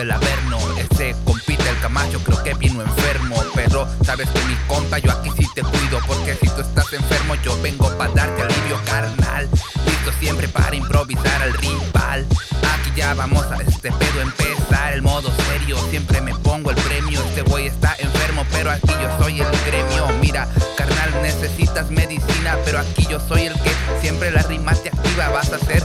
[0.00, 0.58] el Averno.
[0.78, 3.36] Ese compite el Camacho, creo que vino enfermo.
[3.54, 6.00] Pero sabes que mi compa, yo aquí sí te cuido.
[6.06, 9.48] Porque si tú estás enfermo, yo vengo para darte alivio carnal.
[9.86, 12.26] Listo siempre para improvisar al rival.
[12.74, 14.92] Aquí ya vamos a este pedo empezar.
[14.94, 17.20] El modo serio, siempre me pongo el premio.
[17.20, 20.08] Este güey está enfermo, pero aquí yo soy el gremio.
[20.20, 25.28] Mira, carnal, necesitas medicina, pero aquí yo soy el que siempre la rima te activa.
[25.28, 25.84] Vas a ser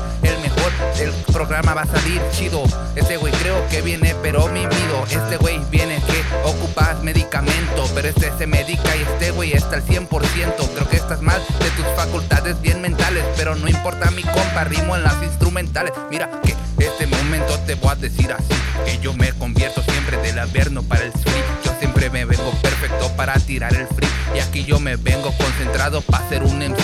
[1.55, 2.64] programa va a salir chido.
[2.98, 5.05] Este güey creo que viene, pero mi mido.
[5.09, 9.86] Este güey viene que ocupas medicamento, pero este se medica y este güey está al
[9.86, 10.09] 100%.
[10.09, 14.98] Creo que estás mal de tus facultades bien mentales, pero no importa mi compa, rimo
[14.98, 15.94] en las instrumentales.
[16.09, 18.53] Mira que este momento te voy a decir así,
[18.86, 21.44] que yo me convierto siempre del averno para el free.
[21.64, 26.02] Yo siempre me vengo perfecto para tirar el free, y aquí yo me vengo concentrado
[26.02, 26.83] para ser un MC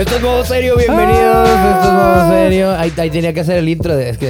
[0.00, 1.48] esto es modo serio, bienvenidos.
[1.48, 2.70] Esto es modo serio.
[2.72, 4.08] Ahí, ahí tenía que hacer el intro de.
[4.10, 4.28] Es que,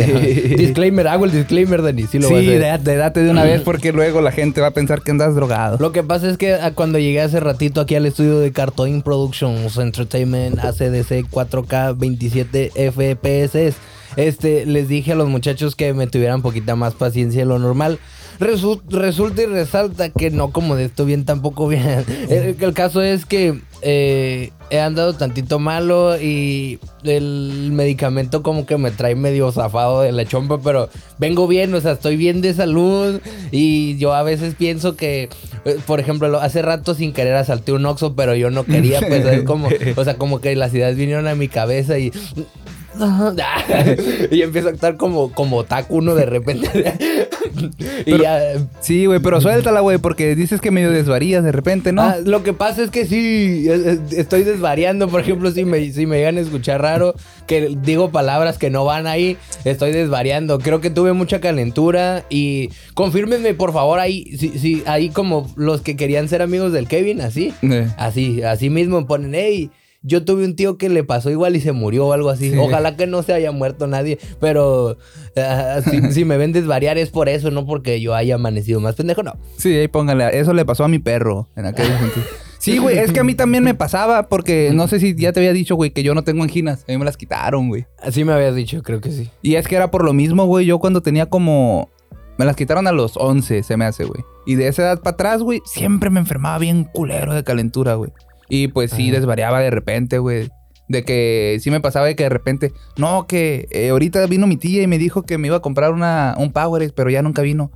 [0.59, 2.07] disclaimer, hago el disclaimer, Dani.
[2.07, 2.61] Sí, lo voy a Sí, hacer.
[2.63, 5.77] date, date de una vez porque luego la gente va a pensar que andas drogado.
[5.79, 9.03] Lo que pasa es que ah, cuando llegué hace ratito aquí al estudio de Cartoon
[9.03, 13.75] Productions Entertainment ACDC 4K 27 FPS,
[14.17, 17.99] este, les dije a los muchachos que me tuvieran poquita más paciencia de lo normal.
[18.41, 22.05] Resu- resulta y resalta que no como de esto bien tampoco bien.
[22.31, 28.77] El, el caso es que eh, he andado tantito malo y el medicamento como que
[28.79, 32.55] me trae medio zafado de la chompa, pero vengo bien, o sea, estoy bien de
[32.55, 35.29] salud y yo a veces pienso que,
[35.67, 39.01] eh, por ejemplo, lo- hace rato sin querer asalté un Oxxo, pero yo no quería,
[39.07, 42.11] pues, es como, o sea, como que las ideas vinieron a mi cabeza y...
[44.31, 46.69] y empiezo a actuar como, como otaku uno de repente.
[47.79, 48.41] y Pero- ya,
[48.81, 52.03] Sí, güey, pero suéltala, güey, porque dices que medio desvarías de repente, ¿no?
[52.03, 55.09] Ah, lo que pasa es que sí, es- es- estoy desvariando.
[55.09, 57.15] Por ejemplo, si me, si me llegan a escuchar raro,
[57.47, 60.59] que digo palabras que no van ahí, estoy desvariando.
[60.59, 65.81] Creo que tuve mucha calentura y confírmenme, por favor, ahí, si, si, ahí como los
[65.83, 67.53] que querían ser amigos del Kevin, así.
[67.63, 67.89] Eh.
[67.97, 69.71] Así, así mismo ponen, hey,
[70.03, 72.51] yo tuve un tío que le pasó igual y se murió o algo así.
[72.51, 72.59] Sí.
[72.59, 74.97] Ojalá que no se haya muerto nadie, pero
[75.37, 78.95] ah, si, si me ven desvariar es por eso, no porque yo haya amanecido más
[78.95, 79.37] pendejo, no.
[79.57, 80.39] Sí, ahí póngale.
[80.39, 82.25] Eso le pasó a mi perro en aquel entonces.
[82.61, 85.41] Sí, güey, es que a mí también me pasaba porque no sé si ya te
[85.41, 86.85] había dicho, güey, que yo no tengo anginas.
[86.87, 87.87] A mí me las quitaron, güey.
[88.03, 89.31] Así me habías dicho, creo que sí.
[89.41, 90.67] Y es que era por lo mismo, güey.
[90.67, 91.89] Yo cuando tenía como...
[92.37, 94.23] Me las quitaron a los 11, se me hace, güey.
[94.47, 98.13] Y de esa edad para atrás, güey, siempre me enfermaba bien culero de calentura, güey.
[98.51, 99.21] Y pues sí, Ajá.
[99.21, 100.49] desvariaba de repente, güey.
[100.89, 102.73] De que sí me pasaba de que de repente...
[102.99, 105.93] No, que eh, ahorita vino mi tía y me dijo que me iba a comprar
[105.93, 107.71] una, un Powerade, pero ya nunca vino.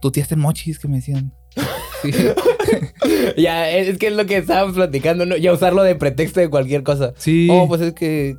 [0.00, 1.34] Tu tía está en mochis, que me decían.
[2.02, 2.12] Sí.
[3.36, 5.36] Ya, es que es lo que estábamos platicando, ¿no?
[5.36, 7.12] Ya usarlo de pretexto de cualquier cosa.
[7.16, 7.48] Sí.
[7.50, 8.36] Oh, pues es que.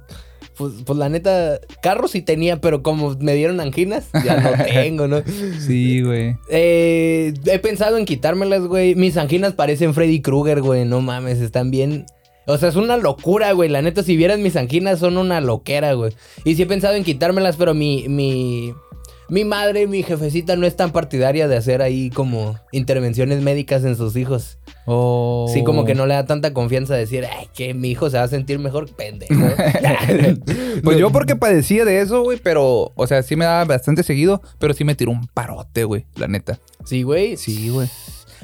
[0.61, 5.07] Pues, pues la neta, carro sí tenía, pero como me dieron anginas, ya no tengo,
[5.07, 5.23] ¿no?
[5.59, 6.35] Sí, güey.
[6.49, 8.93] Eh, he pensado en quitármelas, güey.
[8.93, 10.85] Mis anginas parecen Freddy Krueger, güey.
[10.85, 12.05] No mames, están bien.
[12.45, 13.69] O sea, es una locura, güey.
[13.69, 16.13] La neta, si vieras mis anginas, son una loquera, güey.
[16.45, 18.75] Y sí he pensado en quitármelas, pero mi, mi,
[19.29, 23.95] mi madre, mi jefecita, no es tan partidaria de hacer ahí como intervenciones médicas en
[23.95, 24.59] sus hijos.
[24.93, 25.47] Oh.
[25.53, 28.23] Sí, como que no le da tanta confianza decir, ay, que mi hijo se va
[28.23, 29.33] a sentir mejor, pendejo.
[30.83, 34.41] Pues yo porque padecía de eso, güey, pero, o sea, sí me daba bastante seguido,
[34.59, 36.59] pero sí me tiró un parote, güey, la neta.
[36.85, 37.37] Sí, güey.
[37.37, 37.87] Sí, güey.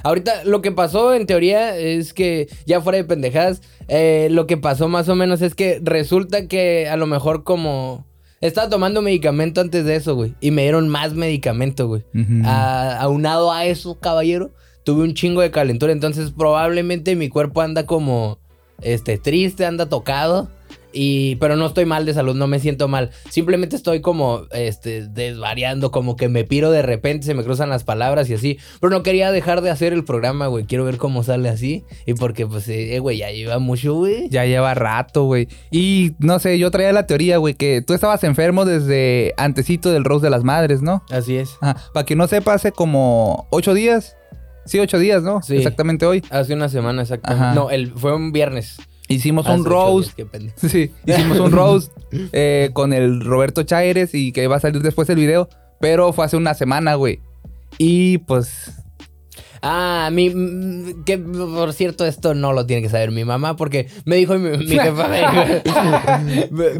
[0.03, 4.57] Ahorita lo que pasó en teoría es que, ya fuera de pendejadas, eh, lo que
[4.57, 8.05] pasó más o menos es que resulta que a lo mejor como...
[8.39, 10.35] Estaba tomando medicamento antes de eso, güey.
[10.39, 12.03] Y me dieron más medicamento, güey.
[12.45, 14.51] A- aunado a eso, caballero,
[14.87, 15.91] tuve un chingo de calentura.
[15.91, 18.39] Entonces probablemente mi cuerpo anda como,
[18.81, 20.47] este, triste, anda tocado.
[20.93, 23.11] Y, pero no estoy mal de salud, no me siento mal.
[23.29, 27.83] Simplemente estoy como, este, desvariando, como que me piro de repente, se me cruzan las
[27.83, 28.59] palabras y así.
[28.79, 30.63] Pero no quería dejar de hacer el programa, güey.
[30.63, 31.83] Quiero ver cómo sale así.
[32.05, 34.29] Y porque, pues, eh, güey, ya lleva mucho, güey.
[34.29, 35.49] Ya lleva rato, güey.
[35.69, 40.05] Y no sé, yo traía la teoría, güey, que tú estabas enfermo desde antecito del
[40.05, 41.03] Rose de las Madres, ¿no?
[41.09, 41.57] Así es.
[41.93, 44.16] Para que no sepa, hace como ocho días.
[44.67, 45.41] Sí, ocho días, ¿no?
[45.41, 45.55] Sí.
[45.57, 46.23] Exactamente hoy.
[46.29, 47.45] Hace una semana exactamente.
[47.45, 47.55] Ajá.
[47.55, 48.77] No, el, fue un viernes.
[49.07, 50.15] Hicimos un roast.
[50.17, 50.53] días.
[50.57, 51.91] Sí, hicimos un roast
[52.33, 55.49] eh, con el Roberto Chaires y que va a salir después el video.
[55.79, 57.21] Pero fue hace una semana, güey.
[57.77, 58.73] Y pues.
[59.61, 60.31] Ah, mi,
[61.05, 64.55] que por cierto esto no lo tiene que saber mi mamá porque me dijo mi,
[64.57, 65.07] mi jefa,
[66.53, 66.79] mi-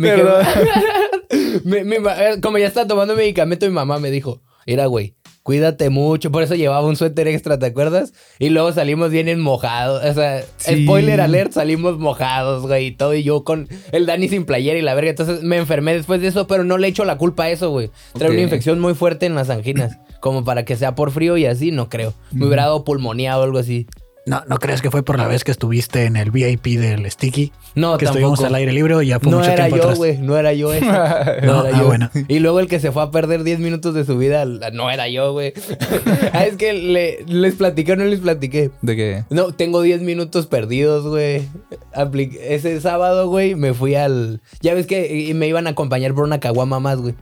[1.64, 5.16] mi mi- como ya está tomando medicamento mi mamá me dijo, mira güey,
[5.48, 6.30] cuídate mucho.
[6.30, 8.12] Por eso llevaba un suéter extra, ¿te acuerdas?
[8.38, 10.04] Y luego salimos bien mojados.
[10.04, 10.84] O sea, Sí.
[10.84, 13.14] spoiler alert, salimos mojados, güey, y todo.
[13.14, 15.12] Y yo con el Dani sin playera y la verga.
[15.12, 17.90] Entonces me enfermé después de eso, pero no le echo la culpa a eso, güey.
[18.18, 19.98] Trae una infección muy fuerte en las anginas.
[20.20, 22.14] Como para que sea por frío y así, no creo.
[22.34, 23.88] Me hubiera dado pulmonía o algo así.
[24.28, 27.52] No, ¿no crees que fue por la vez que estuviste en el VIP del Sticky?
[27.76, 28.48] No, que estuvimos tampoco.
[28.48, 29.98] al aire libre y ya fue No mucho era tiempo yo, atrás.
[29.98, 30.18] güey.
[30.18, 30.86] No era yo ese.
[31.44, 31.86] No, No, era ah, yo.
[31.88, 32.10] bueno.
[32.28, 35.08] Y luego el que se fue a perder 10 minutos de su vida, no era
[35.08, 35.54] yo, güey.
[36.34, 38.70] ah, es que le- les platiqué o no les platiqué.
[38.82, 39.24] ¿De qué?
[39.30, 41.48] No, tengo 10 minutos perdidos, güey.
[42.42, 44.42] Ese sábado, güey, me fui al...
[44.62, 47.16] Ya ves que y me iban a acompañar por una caguama más, güey.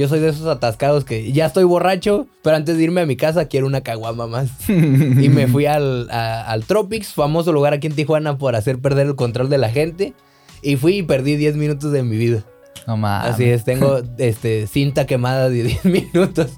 [0.00, 3.16] Yo soy de esos atascados que ya estoy borracho, pero antes de irme a mi
[3.16, 4.48] casa quiero una caguama más.
[4.68, 9.08] y me fui al, a- al Tropics, famoso lugar aquí en Tijuana por hacer perder
[9.08, 10.14] el control de la gente.
[10.62, 12.44] Y fui y perdí 10 minutos de mi vida.
[12.86, 13.34] No mames.
[13.34, 16.48] Así es, tengo este, cinta quemada de 10 minutos.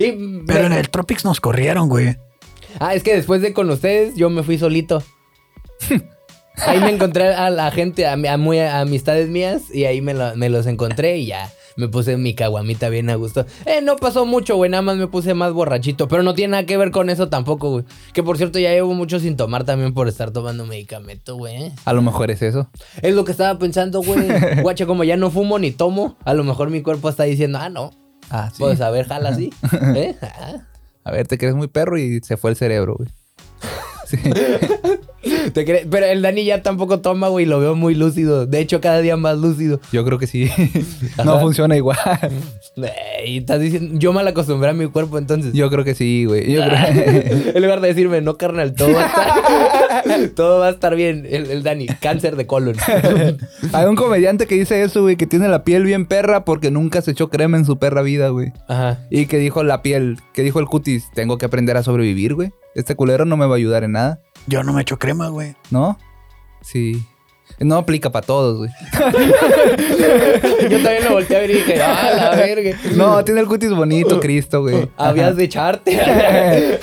[0.00, 2.16] Y Pero en el Tropics nos corrieron, güey.
[2.80, 5.00] Ah, es que después de con ustedes, yo me fui solito.
[6.56, 10.34] Ahí me encontré a la gente, a, muy a amistades mías, y ahí me, lo-
[10.34, 13.46] me los encontré y ya me puse mi caguamita bien a gusto.
[13.66, 16.66] Eh, no pasó mucho, güey, nada más me puse más borrachito, pero no tiene nada
[16.66, 17.84] que ver con eso tampoco, güey.
[18.12, 21.72] Que por cierto, ya llevo mucho sin tomar también por estar tomando medicamento, güey.
[21.84, 22.68] A lo mejor es eso.
[23.02, 24.28] Es lo que estaba pensando, güey.
[24.62, 27.68] Guacha, como ya no fumo ni tomo, a lo mejor mi cuerpo está diciendo, ah,
[27.68, 27.90] no,
[28.30, 28.56] Ah, sí.
[28.60, 29.50] pues a ver, jala así.
[29.96, 30.16] ¿Eh?
[30.22, 30.66] Ah.
[31.02, 33.08] A ver, te crees muy perro y se fue el cerebro, güey.
[34.06, 34.16] Sí.
[35.52, 35.86] ¿Te crees?
[35.90, 38.46] Pero el Dani ya tampoco toma, güey, lo veo muy lúcido.
[38.46, 39.80] De hecho, cada día más lúcido.
[39.92, 40.50] Yo creo que sí.
[41.24, 41.40] no Ajá.
[41.40, 41.98] funciona igual.
[43.26, 45.52] Y estás diciendo, yo mal acostumbré a mi cuerpo entonces.
[45.52, 46.50] Yo creo que sí, güey.
[46.52, 46.78] Yo creo...
[47.54, 51.26] en lugar de decirme, no, carnal, todo va a estar, todo va a estar bien.
[51.28, 52.76] El, el Dani, cáncer de colon.
[53.72, 57.02] Hay un comediante que dice eso, güey, que tiene la piel bien perra porque nunca
[57.02, 58.52] se echó crema en su perra vida, güey.
[58.68, 59.00] Ajá.
[59.10, 62.50] Y que dijo la piel, que dijo el cutis, tengo que aprender a sobrevivir, güey.
[62.74, 64.20] Este culero no me va a ayudar en nada,
[64.50, 65.54] Yo no me echo crema, güey.
[65.70, 65.96] ¿no?
[66.60, 67.06] Sí.
[67.60, 68.70] No aplica para todos, güey.
[70.70, 72.78] Yo también lo volteé a ver y dije, ah, la verga.
[72.96, 74.88] No, tiene el cutis bonito, Cristo, güey.
[74.96, 76.00] Habías de echarte.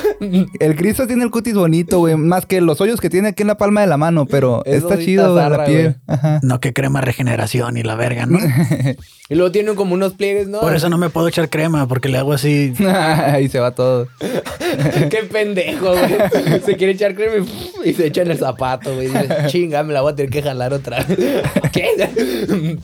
[0.60, 2.16] El Cristo tiene el cutis bonito, güey.
[2.16, 4.84] Más que los hoyos que tiene aquí en la palma de la mano, pero Es
[4.84, 5.96] está chido zarra, la piel.
[6.08, 6.40] Ajá.
[6.42, 8.40] No que crema regeneración y la verga, ¿no?
[9.30, 10.60] y luego tiene como unos pliegues, ¿no?
[10.60, 12.74] Por eso no me puedo echar crema, porque le hago así.
[12.88, 14.08] Ahí se va todo.
[14.20, 16.62] Qué pendejo, güey.
[16.66, 19.08] Se quiere echar crema y, y se echa en el zapato, güey.
[19.08, 21.18] Dice, chinga, me la voy a tener que jalar otra vez.
[21.72, 22.80] ¿Qué?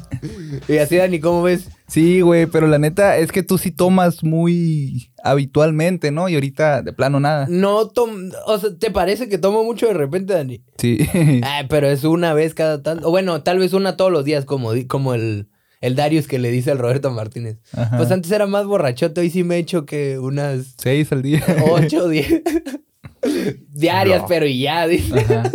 [0.67, 1.69] y así, Dani, ¿cómo ves?
[1.88, 6.29] Sí, güey, pero la neta es que tú sí tomas muy habitualmente, ¿no?
[6.29, 7.47] Y ahorita de plano nada.
[7.50, 8.31] No tom...
[8.47, 10.63] O sea, ¿te parece que tomo mucho de repente, Dani?
[10.77, 11.00] Sí.
[11.44, 13.07] Ah, pero es una vez cada tanto.
[13.07, 15.50] O bueno, tal vez una todos los días, como, como el,
[15.81, 17.57] el Darius que le dice al Roberto Martínez.
[17.73, 17.97] Ajá.
[17.97, 21.44] Pues antes era más borrachote, hoy sí me he hecho que unas Seis al día.
[21.69, 22.44] 8 o 10
[23.72, 24.28] diarias, No.
[24.28, 25.20] pero y ya, dice.
[25.20, 25.52] Ajá.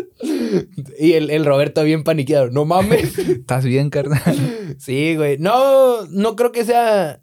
[0.98, 2.50] Y el, el Roberto bien paniqueado.
[2.50, 3.18] No mames.
[3.18, 4.76] ¿Estás bien, carnal?
[4.78, 5.38] Sí, güey.
[5.38, 7.22] No, no creo que sea.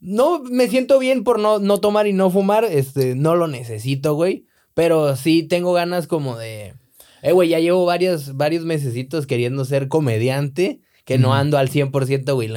[0.00, 2.64] No me siento bien por no, no tomar y no fumar.
[2.64, 4.46] Este, no lo necesito, güey.
[4.74, 6.74] Pero sí tengo ganas como de.
[7.22, 10.80] Eh, güey, ya llevo varios, varios mesecitos queriendo ser comediante.
[11.04, 12.50] Que no ando al 100%, güey.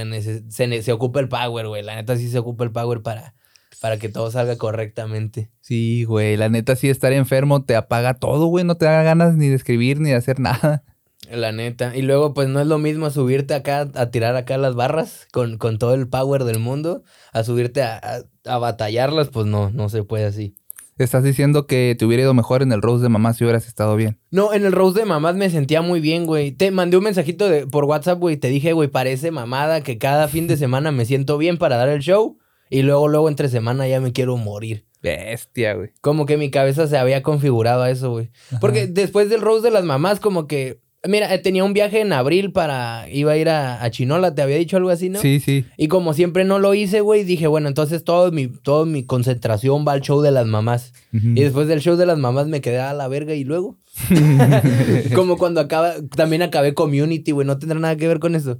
[0.49, 1.83] Se, se ocupa el power, güey.
[1.83, 3.35] La neta sí se ocupa el power para,
[3.81, 5.49] para que todo salga correctamente.
[5.61, 6.37] Sí, güey.
[6.37, 8.65] La neta, sí, estar enfermo te apaga todo, güey.
[8.65, 10.83] No te da ganas ni de escribir ni de hacer nada.
[11.29, 11.95] La neta.
[11.95, 15.57] Y luego, pues no es lo mismo subirte acá a tirar acá las barras con,
[15.57, 17.03] con todo el power del mundo,
[17.33, 20.55] a subirte a, a, a batallarlas, pues no, no se puede así.
[20.97, 23.95] Estás diciendo que te hubiera ido mejor en el Rose de mamá si hubieras estado
[23.95, 24.19] bien.
[24.31, 26.51] No, en el Rose de mamás me sentía muy bien, güey.
[26.51, 28.37] Te mandé un mensajito de, por WhatsApp, güey.
[28.37, 31.89] Te dije, güey, parece mamada que cada fin de semana me siento bien para dar
[31.89, 32.39] el show.
[32.69, 34.85] Y luego, luego entre semana ya me quiero morir.
[35.01, 35.89] Bestia, güey.
[36.01, 38.29] Como que mi cabeza se había configurado a eso, güey.
[38.59, 40.79] Porque después del Rose de las mamás, como que...
[41.07, 43.07] Mira, eh, tenía un viaje en abril para...
[43.09, 45.19] Iba a ir a, a Chinola, ¿te había dicho algo así, no?
[45.19, 45.65] Sí, sí.
[45.77, 49.85] Y como siempre no lo hice, güey, dije, bueno, entonces todo mi, toda mi concentración
[49.87, 50.93] va al show de las mamás.
[51.13, 53.77] Y después del show de las mamás me quedé a la verga y luego.
[55.15, 58.59] como cuando acaba, también acabé community, güey, no tendrá nada que ver con eso.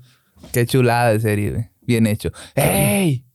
[0.54, 1.66] Qué chulada de serie, güey.
[1.82, 2.32] Bien hecho.
[2.56, 3.27] ¡Ey!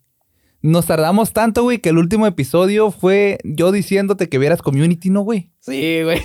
[0.62, 5.22] Nos tardamos tanto, güey, que el último episodio fue yo diciéndote que vieras Community, ¿no,
[5.22, 5.50] güey?
[5.60, 6.20] Sí, güey.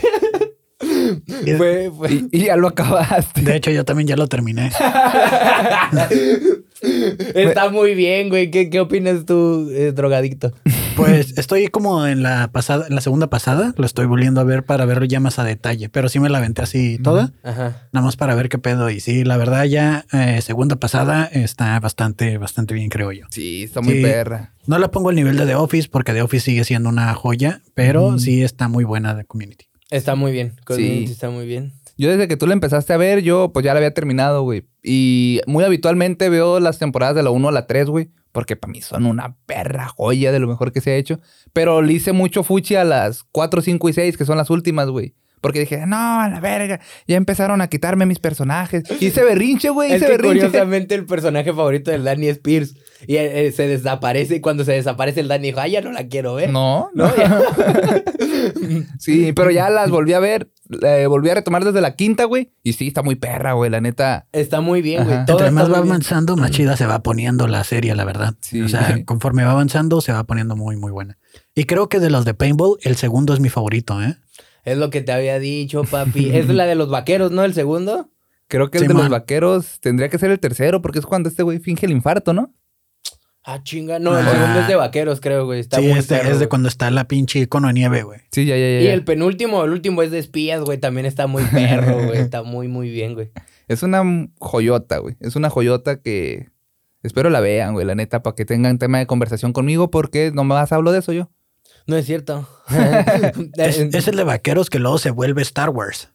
[1.58, 3.42] fue, fue- Y, y ya lo acabaste.
[3.42, 4.70] De hecho, yo también ya lo terminé.
[7.34, 8.52] Está muy bien, güey.
[8.52, 10.54] ¿Qué, qué opinas tú, eh, drogadicto?
[10.98, 14.64] Pues estoy como en la pasada, en la segunda pasada, lo estoy volviendo a ver
[14.66, 17.88] para verlo ya más a detalle, pero sí me la aventé así toda, Ajá.
[17.94, 18.90] nada más para ver qué pedo.
[18.90, 23.26] Y sí, la verdad ya eh, segunda pasada está bastante, bastante bien, creo yo.
[23.30, 24.02] Sí, está muy Sí.
[24.02, 24.54] perra.
[24.66, 27.62] No la pongo al nivel de The Office porque The Office sigue siendo una joya,
[27.76, 29.66] pero sí está muy buena de Community.
[29.90, 30.56] Está muy bien.
[30.66, 31.14] Community Sí.
[31.14, 31.74] está muy bien.
[31.98, 34.66] Yo desde que tú la empezaste a ver, yo pues ya la había terminado, güey.
[34.84, 38.10] Y muy habitualmente veo las temporadas de la 1 a la 3, güey.
[38.32, 41.20] Porque para mí son una perra joya de lo mejor que se ha hecho.
[41.54, 44.90] Pero le hice mucho fuchi a las 4, 5 y 6, que son las últimas,
[44.90, 45.16] güey.
[45.42, 48.84] Porque dije, no, a la verga, ya empezaron a quitarme mis personajes.
[49.00, 50.46] Hice berrinche, güey, Es hice que berrinche.
[50.48, 52.76] curiosamente el personaje favorito del Danny es Pierce.
[53.06, 56.08] Y eh, se desaparece y cuando se desaparece el Danny dijo, ay, ya no la
[56.08, 56.50] quiero ver.
[56.50, 57.06] No, no.
[57.08, 57.14] No.
[59.00, 60.50] Sí, pero ya las volví a ver.
[60.82, 62.52] eh, volví a retomar desde la quinta, güey.
[62.64, 64.28] Y sí, está muy perra, güey, la neta.
[64.32, 65.18] Está muy bien, güey.
[65.18, 65.90] Entre más va bien.
[65.92, 68.36] avanzando, más chida se va poniendo la serie, la verdad.
[68.42, 68.62] Sí.
[68.62, 71.18] O sea, conforme va avanzando, se va poniendo muy, muy buena.
[71.56, 74.18] Y creo que de los de Paintball, el segundo es mi favorito, ¿eh?
[74.64, 76.30] Es lo que te había dicho, papi.
[76.36, 77.44] es la de los vaqueros, ¿no?
[77.46, 78.12] El segundo.
[78.50, 81.30] Creo que el Sí, de los vaqueros tendría que ser el tercero, porque es cuando
[81.30, 82.54] este güey finge el infarto, ¿no?
[83.50, 83.98] Ah, chinga.
[83.98, 84.32] No, el Ah.
[84.32, 85.62] segundo es de vaqueros, creo, güey.
[85.62, 86.50] Está sí, muy este perro, es de güey.
[86.50, 88.20] cuando está la pinche icono de nieve, güey.
[88.30, 88.82] Sí, ya, ya, ya.
[88.82, 90.78] Y el penúltimo, el último es de espías, güey.
[90.78, 92.20] También está muy perro, güey.
[92.20, 93.32] Está muy, muy bien, güey.
[93.70, 94.04] Es una
[94.40, 95.16] joyota, güey.
[95.22, 96.50] Es una joyota que
[97.04, 100.44] espero la vean, güey, la neta, para que tengan tema de conversación conmigo, porque no
[100.44, 101.30] más hablo de eso yo.
[101.86, 102.50] No es cierto.
[103.58, 106.10] Es, es el de vaqueros que luego se vuelve Star Wars.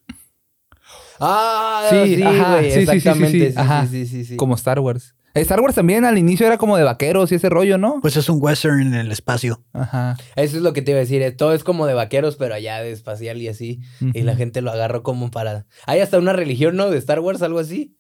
[1.19, 2.71] Ah, Sí, sí, ajá, güey.
[2.73, 3.39] sí, sí, sí, sí, exactamente.
[3.39, 3.87] sí, Sí, sí, ajá.
[3.87, 4.37] sí, sí, sí.
[4.37, 5.15] Como Star Wars.
[5.35, 8.01] Star Wars también al inicio era como de vaqueros y ese rollo, ¿no?
[8.03, 9.65] Pues es un western en el espacio.
[9.73, 10.17] Ajá.
[10.37, 11.23] Eso es lo que te iba a decir.
[11.23, 13.81] eh, Todo es como de vaqueros, pero allá de espacial y así.
[14.13, 15.67] Y la gente lo agarró como para.
[15.87, 16.91] Hay hasta una religión, ¿no?
[16.91, 17.97] De Star Wars, algo así.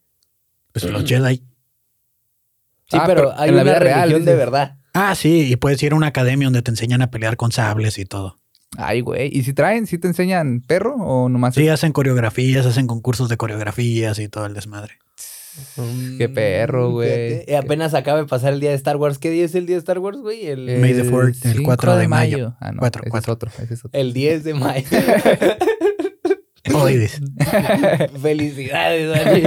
[0.73, 1.37] Pues los Jedi.
[2.91, 4.39] Sí, Ah, pero, pero hay en la una vida real, religión de dices.
[4.47, 4.77] verdad.
[4.95, 7.99] Ah, sí, y puedes ir a una academia donde te enseñan a pelear con sables
[7.99, 8.37] y todo.
[8.77, 9.31] Ay, güey.
[9.35, 11.55] ¿Y si traen, si te enseñan perro o nomás?
[11.55, 14.99] Sí, hacen coreografías, hacen concursos de coreografías y todo el desmadre.
[16.19, 17.11] Qué perro, güey.
[17.47, 19.19] Eh, apenas acaba de pasar el día de Star Wars.
[19.19, 20.47] ¿Qué día es el día de Star Wars, güey?
[20.47, 22.57] El, May the fourth, el 5 4 de mayo.
[22.61, 23.33] Ah, no, Cuatro, ese cuatro.
[23.33, 24.01] es otro, ese es otro.
[24.01, 24.87] el 10 de mayo.
[28.23, 29.43] Felicidades, Dani.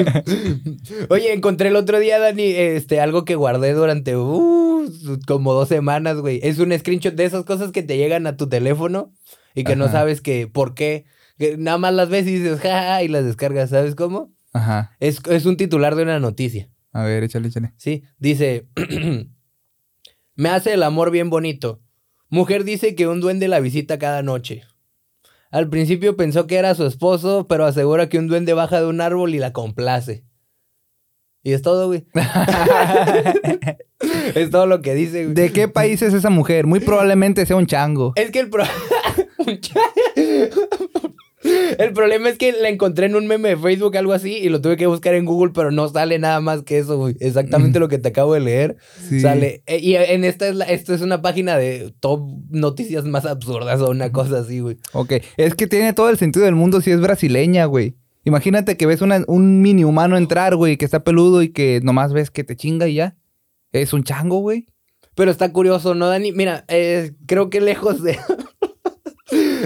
[1.09, 4.91] Oye, encontré el otro día, Dani, este, algo que guardé durante uh,
[5.27, 6.39] como dos semanas, güey.
[6.43, 9.13] Es un screenshot de esas cosas que te llegan a tu teléfono
[9.53, 11.05] y que no sabes que por qué.
[11.37, 14.31] Que nada más las ves y dices, ja, y las descargas, ¿sabes cómo?
[14.55, 14.95] Ajá.
[15.01, 16.69] Es, es un titular de una noticia.
[16.93, 17.73] A ver, échale, échale.
[17.75, 18.67] Sí, dice,
[20.35, 21.81] me hace el amor bien bonito.
[22.29, 24.63] Mujer dice que un duende la visita cada noche.
[25.51, 29.01] Al principio pensó que era su esposo, pero asegura que un duende baja de un
[29.01, 30.23] árbol y la complace.
[31.43, 32.05] Y es todo, güey.
[34.35, 35.35] es todo lo que dice, güey.
[35.35, 36.65] ¿De qué país es esa mujer?
[36.65, 38.13] Muy probablemente sea un chango.
[38.15, 38.63] Es que el pro-
[39.37, 39.79] Un cha-
[41.77, 44.61] El problema es que la encontré en un meme de Facebook, algo así, y lo
[44.61, 47.15] tuve que buscar en Google, pero no sale nada más que eso, güey.
[47.19, 47.81] Exactamente Mm.
[47.81, 48.77] lo que te acabo de leer.
[49.09, 49.19] Sí.
[49.21, 49.63] Sale.
[49.65, 53.81] eh, y en esta es, la, esto es una página de top noticias más absurdas
[53.81, 54.77] o una cosa así, güey.
[54.93, 57.95] Ok, es que tiene todo el sentido del mundo si es brasileña, güey.
[58.23, 62.11] Imagínate que ves una- un mini humano entrar, güey, que está peludo y que nomás
[62.11, 63.15] ves que te chinga y ya.
[63.71, 64.65] Es un chango, güey.
[65.15, 66.31] Pero está curioso, ¿no, Dani?
[66.31, 68.17] Mira, eh, creo que lejos de.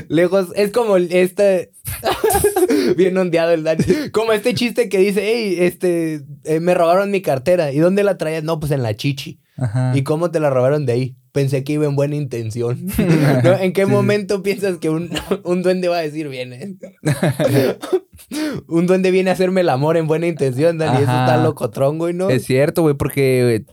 [0.07, 0.47] Lejos.
[0.55, 1.71] Es como este.
[2.97, 3.83] Bien ondeado el Dani.
[4.11, 6.21] Como este chiste que dice, hey, este.
[6.45, 7.71] eh, me robaron mi cartera.
[7.71, 8.43] ¿Y dónde la traías?
[8.43, 9.39] No, pues en la chichi.
[9.57, 9.91] Ajá.
[9.95, 11.15] ¿Y cómo te la robaron de ahí?
[11.31, 12.85] Pensé que iba en buena intención.
[13.43, 13.53] ¿No?
[13.59, 13.91] ¿En qué Sí.
[13.91, 15.09] momento piensas que un,
[15.43, 16.77] un duende va a decir viene?
[18.67, 21.03] un duende viene a hacerme el amor en buena intención, Dani.
[21.03, 22.29] Eso está locotrón, güey, ¿no?
[22.29, 23.65] Es cierto, güey, porque güey,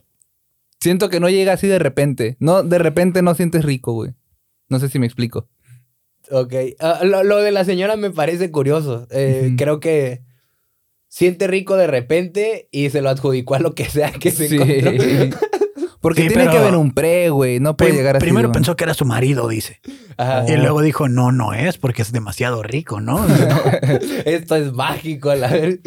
[0.80, 2.36] siento que no llega así de repente.
[2.40, 4.12] No, de repente no sientes rico, güey.
[4.68, 5.48] No sé si me explico.
[6.30, 6.54] Ok.
[6.80, 9.06] Ah, lo, lo de la señora me parece curioso.
[9.10, 9.54] Eh.
[9.56, 10.22] Creo que
[11.08, 14.56] siente rico de repente y se lo adjudicó a lo que sea que se Sí.
[14.56, 15.38] encontró.
[16.00, 17.58] Porque Sí, tiene pero- que haber un pre, güey.
[17.58, 18.24] No puede llegar así.
[18.24, 19.80] primero pensó que era su marido, dice.
[20.18, 20.44] Ajá.
[20.46, 23.26] Y luego dijo, no, no es, porque es demasiado rico, ¿no?
[24.24, 25.80] Esto es mágico, a la ver.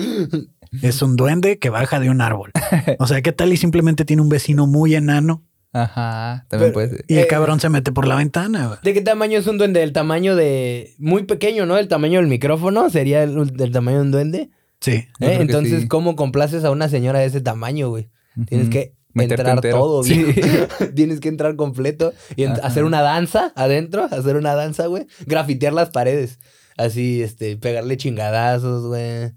[0.81, 2.51] es un duende que baja de un árbol.
[2.97, 6.89] O sea, ¿qué tal y simplemente tiene un vecino muy enano Ajá, también Pero- puede
[6.89, 7.05] ser.
[7.07, 8.67] y el Eh, cabrón se mete por la ventana?
[8.67, 8.79] güey?
[8.83, 9.79] ¿De qué tamaño es un duende?
[9.81, 10.95] Del tamaño de.
[10.97, 11.77] Muy pequeño, ¿no?
[11.77, 14.49] El tamaño del micrófono sería el, del tamaño de un duende.
[14.81, 14.91] Sí.
[15.19, 15.37] ¿eh?
[15.39, 15.87] Entonces, sí.
[15.87, 18.09] ¿cómo complaces a una señora de ese tamaño, güey?
[18.47, 19.77] Tienes que Meterte entrar entero.
[19.77, 20.23] todo Sí.
[20.23, 20.33] bien.
[20.95, 22.67] Tienes que entrar completo y ent- Ajá.
[22.67, 25.05] hacer una danza adentro, hacer una danza, güey.
[25.27, 26.39] Grafitear las paredes.
[26.77, 29.33] Así, este, pegarle chingadazos, güey.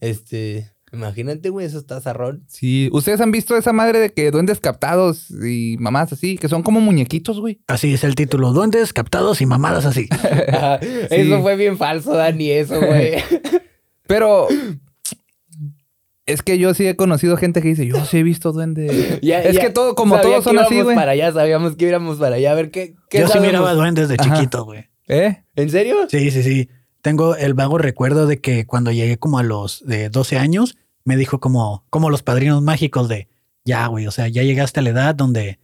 [0.00, 0.70] Este.
[0.92, 2.44] Imagínate, güey, eso está zarrón.
[2.46, 2.88] Sí.
[2.92, 6.80] ¿Ustedes han visto esa madre de que duendes captados y mamás así, que son como
[6.80, 7.60] muñequitos, güey?
[7.66, 8.52] Así es el título.
[8.52, 10.08] Duendes captados y mamadas así.
[11.10, 13.14] Eso fue bien falso, Dani, eso, güey.
[14.06, 14.46] Pero
[16.24, 19.20] es que yo sí he conocido gente que dice, yo sí he visto duendes.
[19.22, 20.96] Ya- es ya que todo, como todos que son así, íbamos güey.
[20.96, 22.52] para allá, sabíamos que íbamos para allá.
[22.52, 24.34] A ver, ¿qué, qué Yo sí miraba duendes de Ajá.
[24.34, 24.86] chiquito, güey.
[25.08, 25.44] ¿Eh?
[25.54, 26.06] ¿En serio?
[26.08, 26.68] Sí, sí, sí.
[27.06, 31.16] Tengo el vago recuerdo de que cuando llegué como a los de 12 años, me
[31.16, 33.28] dijo como, como los padrinos mágicos de,
[33.64, 35.60] ya, güey, o sea, ya llegaste a la edad donde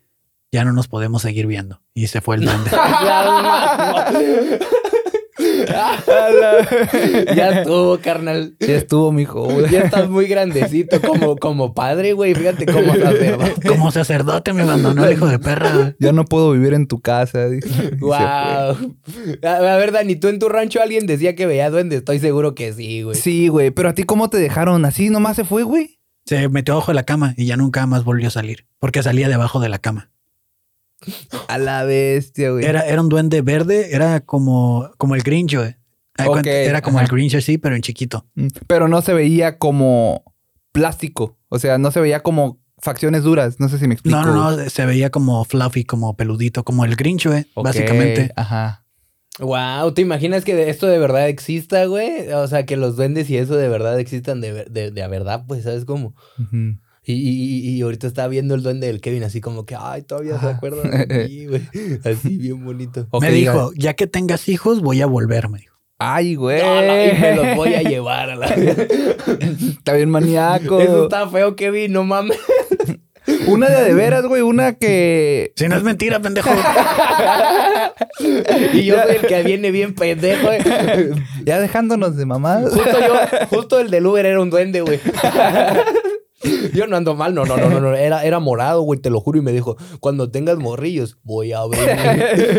[0.53, 1.83] ya no nos podemos seguir viendo.
[1.95, 2.71] Y se fue el duende.
[7.35, 8.55] ya estuvo, carnal.
[8.61, 9.45] Ya estuvo, mijo.
[9.45, 9.71] güey.
[9.71, 12.35] Ya estás muy grandecito como, como padre, güey.
[12.35, 13.69] Fíjate cómo sacerdote.
[13.69, 15.71] como sacerdote me abandonó el hijo de perra.
[15.75, 15.95] güey.
[15.99, 17.47] Ya no puedo vivir en tu casa.
[18.01, 18.13] Wow.
[19.43, 21.99] A, ver, Dani, ¿tú en tu rancho alguien decía que veía duendes?
[22.01, 23.17] Estoy seguro que sí, güey.
[23.17, 23.71] Sí, güey.
[23.71, 24.85] Pero a ti, ¿cómo te dejaron?
[24.85, 25.99] ¿Así nomás se fue, güey?
[26.25, 28.67] Se metió abajo de la cama y ya nunca más volvió a salir.
[28.79, 30.11] Porque salía debajo de la cama.
[31.49, 32.65] A la bestia, güey.
[32.65, 35.77] Era, era un duende verde, era como, como el Grinch, güey.
[36.19, 37.07] Haz de Ok, cuenta, Era como ajá.
[37.07, 38.27] el Grinch así, pero en chiquito.
[38.35, 40.23] Mm, Pero no se veía como
[40.73, 41.39] plástico.
[41.49, 43.61] O sea, no se veía como facciones duras.
[43.61, 44.19] No sé si me explico.
[44.21, 48.33] No, no, no, se veía como fluffy, como peludito, como el Grinch, güey, básicamente.
[48.37, 48.85] Ajá.
[49.39, 52.29] Wow, ¿te imaginas que esto de verdad exista, güey?
[52.33, 55.09] O sea, que los duendes y eso de verdad existan de, ver- de, de a
[55.09, 56.15] verdad, pues, ¿sabes cómo?
[56.39, 56.77] Ujú.
[57.05, 60.39] Y, y, y ahorita estaba viendo el duende del Kevin así como que, ay, todavía
[60.39, 60.51] se Ah.
[60.51, 61.63] acuerdan de mí, güey.
[62.05, 63.07] Así bien bonito.
[63.21, 65.73] Me diga, dijo, ya que tengas hijos, voy a volver, me dijo.
[65.99, 66.61] Ay, güey.
[66.61, 68.47] "Ala, y me los voy a llevar a la...
[69.79, 70.81] Está bien maníaco.
[70.81, 72.39] Eso está feo, Kevin, no mames.
[73.47, 74.43] Una de de veras, güey.
[74.43, 75.53] Una que.
[75.57, 76.51] Si no es mentira, pendejo.
[78.73, 80.59] Y yo soy el que viene bien pendejo, güey.
[81.45, 82.73] Ya dejándonos de mamadas.
[82.73, 84.99] Justo yo, justo el del Uber era un duende, güey.
[86.75, 87.95] Yo no ando mal, no, no, no, no, no.
[87.95, 89.39] Era, era morado, güey, te lo juro.
[89.39, 91.81] Y me dijo, cuando tengas morrillos, voy a abrir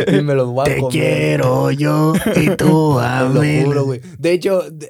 [0.07, 0.91] y me los voy a Te comer.
[0.91, 4.01] quiero yo y tú a Te lo juro, güey.
[4.17, 4.89] De hecho, de,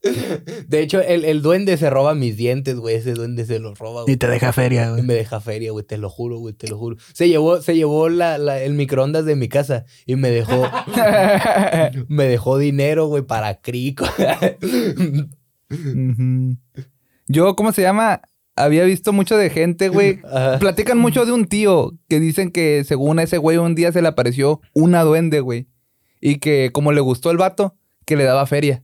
[0.68, 2.96] de hecho, el, el duende se roba mis dientes, güey.
[2.96, 4.16] Ese duende se los roba, Y güey.
[4.16, 5.02] te deja feria, Y güey.
[5.02, 6.96] me deja feria, güey, te lo juro, güey, te lo juro.
[7.14, 10.70] Se llevó, se llevó la, la- el microondas de mi casa y me dejó,
[12.08, 14.04] me dejó dinero, güey, para crico.
[15.70, 16.56] Ujú.
[17.28, 18.22] Yo, ¿cómo se llama?
[18.56, 20.20] Había visto mucho de gente, güey.
[20.58, 24.02] Platican mucho de un tío que dicen que según a ese güey un día se
[24.02, 25.68] le apareció una duende, güey.
[26.20, 28.82] Y que como le gustó el vato, que le daba feria.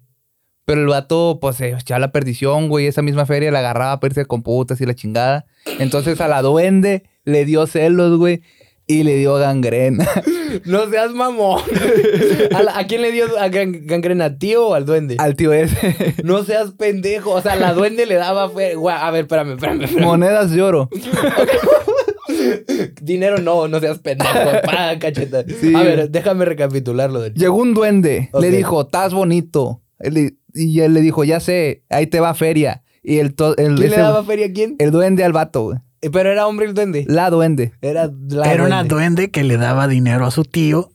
[0.65, 2.87] Pero el vato, pues, se echaba la perdición, güey.
[2.87, 5.45] Esa misma feria la agarraba para irse con putas y la chingada.
[5.79, 8.43] Entonces a la duende le dio celos, güey.
[8.87, 10.07] Y le dio gangrena.
[10.67, 11.61] No seas mamón.
[12.55, 14.27] ¿A, la- a quién le dio a gan- gangrena?
[14.27, 15.17] ¿A tío o al duende?
[15.19, 16.15] al tío ese.
[16.23, 17.33] No seas pendejo.
[17.33, 18.75] O sea, la duende le daba fe...
[18.89, 19.83] A ver, espérame, espérame.
[19.83, 20.07] espérame.
[20.07, 20.89] Monedas de oro.
[23.01, 24.33] Dinero no, no seas pendejo.
[24.65, 25.45] Pa, cacheta.
[25.61, 25.75] Sí.
[25.75, 27.21] A ver, déjame recapitularlo.
[27.21, 29.83] del- Llegó un duende, le dijo, estás bonito.
[29.99, 32.83] Él y él le dijo, ya sé, ahí te va feria.
[33.03, 34.77] Y el, el, ¿Quién le daba feria a quién?
[34.79, 35.79] el duende al vato, güey.
[36.05, 37.05] Eh, Pero era hombre el duende.
[37.09, 37.73] La duende.
[37.81, 38.95] Era la Era una duende.
[38.95, 40.91] duende que le daba dinero a su tío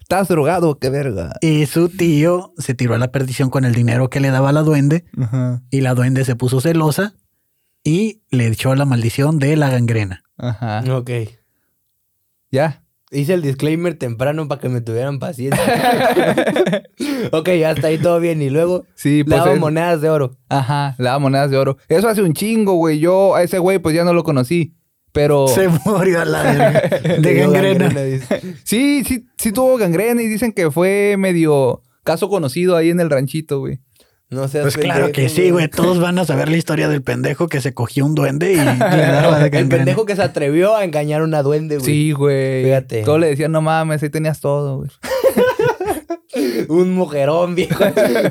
[0.00, 1.34] Estás drogado, qué verga.
[1.40, 4.60] y su tío se tiró a la perdición con el dinero que le daba la
[4.62, 5.62] duende Ajá.
[5.70, 7.14] y la duende se puso celosa
[7.84, 10.22] y le echó la maldición de la gangrena.
[10.36, 10.82] Ajá.
[10.94, 11.10] Ok.
[12.50, 12.81] Ya.
[13.12, 15.62] Hice el disclaimer temprano para que me tuvieran paciencia.
[17.32, 18.40] ok, hasta ahí todo bien.
[18.42, 19.36] Y luego Sí, le pues.
[19.38, 20.36] daba es- monedas de oro.
[20.48, 21.76] Ajá, le daba monedas de oro.
[21.88, 22.98] Eso hace un chingo, güey.
[22.98, 24.74] Yo a ese güey, pues ya no lo conocí.
[25.12, 25.46] Pero.
[25.54, 26.42] Se murió a la
[27.02, 27.88] de, de gangrena.
[27.88, 28.40] dice.
[28.64, 33.10] Sí, sí, sí tuvo gangrena y dicen que fue medio caso conocido ahí en el
[33.10, 33.78] ranchito, güey.
[34.32, 35.68] No seas Pues claro que sí, güey.
[35.68, 38.62] Todos van a saber la historia del pendejo que se cogió un duende y le
[38.62, 41.86] daba de El pendejo que se atrevió a engañar a una duende, güey.
[41.86, 42.64] Sí, güey.
[42.64, 43.02] Fíjate.
[43.02, 44.90] Todos le decían, no mames, ahí tenías todo, güey.
[46.68, 47.84] Un mujerón, viejo.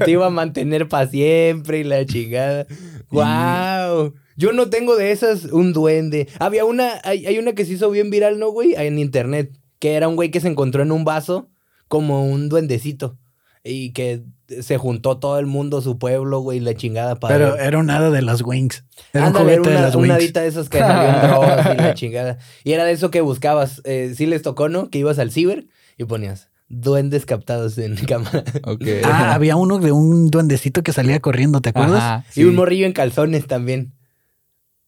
[0.04, 2.66] Te iba a mantener para siempre y la chingada.
[3.12, 4.16] ¡Wow!
[4.38, 6.28] Yo no tengo de esas un duende.
[6.40, 8.74] Había una, hay, hay una que se hizo bien viral, ¿no, güey?
[8.76, 9.52] En internet.
[9.78, 11.52] Que era un güey que se encontró en un vaso
[11.88, 13.20] como un duendecito.
[13.64, 14.24] Y que
[14.62, 17.36] se juntó todo el mundo, su pueblo, güey, la chingada para.
[17.36, 18.84] Pero era un hada de las wings.
[19.14, 20.16] Era un juguete una, de las una wings.
[20.16, 22.38] adita de esos que drogas y la chingada.
[22.64, 23.82] Y era de eso que buscabas.
[23.86, 24.90] Eh, sí les tocó, ¿no?
[24.90, 28.44] Que ibas al ciber y ponías duendes captados en cámara.
[28.64, 28.84] Ok.
[29.04, 32.02] Ah, había uno de un duendecito que salía corriendo, ¿te acuerdas?
[32.02, 33.94] Ajá, Y un morrillo en calzones también.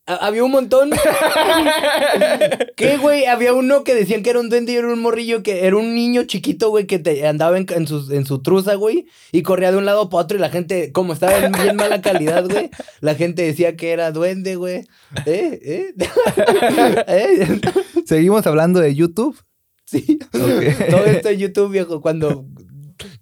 [0.06, 0.90] Ha- Había un montón.
[2.76, 3.26] ¿Qué, güey?
[3.26, 5.94] Había uno que decían que era un duende y era un morrillo que era un
[5.96, 9.72] niño chiquito, güey, que te andaba en, en su, en su truza, güey, y corría
[9.72, 12.70] de un lado para otro y la gente, como estaba en bien mala calidad, güey,
[13.02, 14.86] la gente decía que era duende, güey.
[15.26, 15.60] ¿Eh?
[15.64, 15.94] ¿Eh?
[17.08, 17.62] ¿Eh?
[18.06, 19.40] Seguimos hablando de YouTube.
[19.86, 20.20] Sí.
[20.34, 20.90] Ok.
[20.90, 22.46] Todo esto en YouTube, viejo, cuando...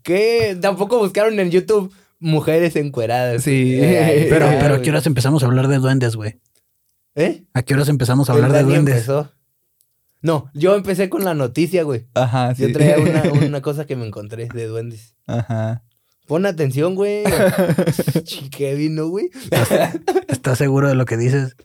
[0.03, 0.57] ¿Qué?
[0.61, 3.43] Tampoco buscaron en YouTube mujeres encueradas.
[3.43, 3.75] Sí.
[3.79, 4.81] Eh, Pero, eh, pero ¿a güey.
[4.83, 6.39] qué horas empezamos a hablar de duendes, güey?
[7.15, 7.45] ¿Eh?
[7.53, 8.95] ¿A qué horas empezamos a hablar de duendes?
[8.95, 9.31] empezó.
[10.21, 12.07] No, yo empecé con la noticia, güey.
[12.13, 12.63] Ajá, sí.
[12.63, 15.15] Yo traía una, una cosa que me encontré de duendes.
[15.25, 15.83] Ajá.
[16.27, 17.23] Pon atención, güey.
[18.23, 19.29] Chique vino, güey.
[20.29, 21.57] ¿Estás seguro de lo que dices?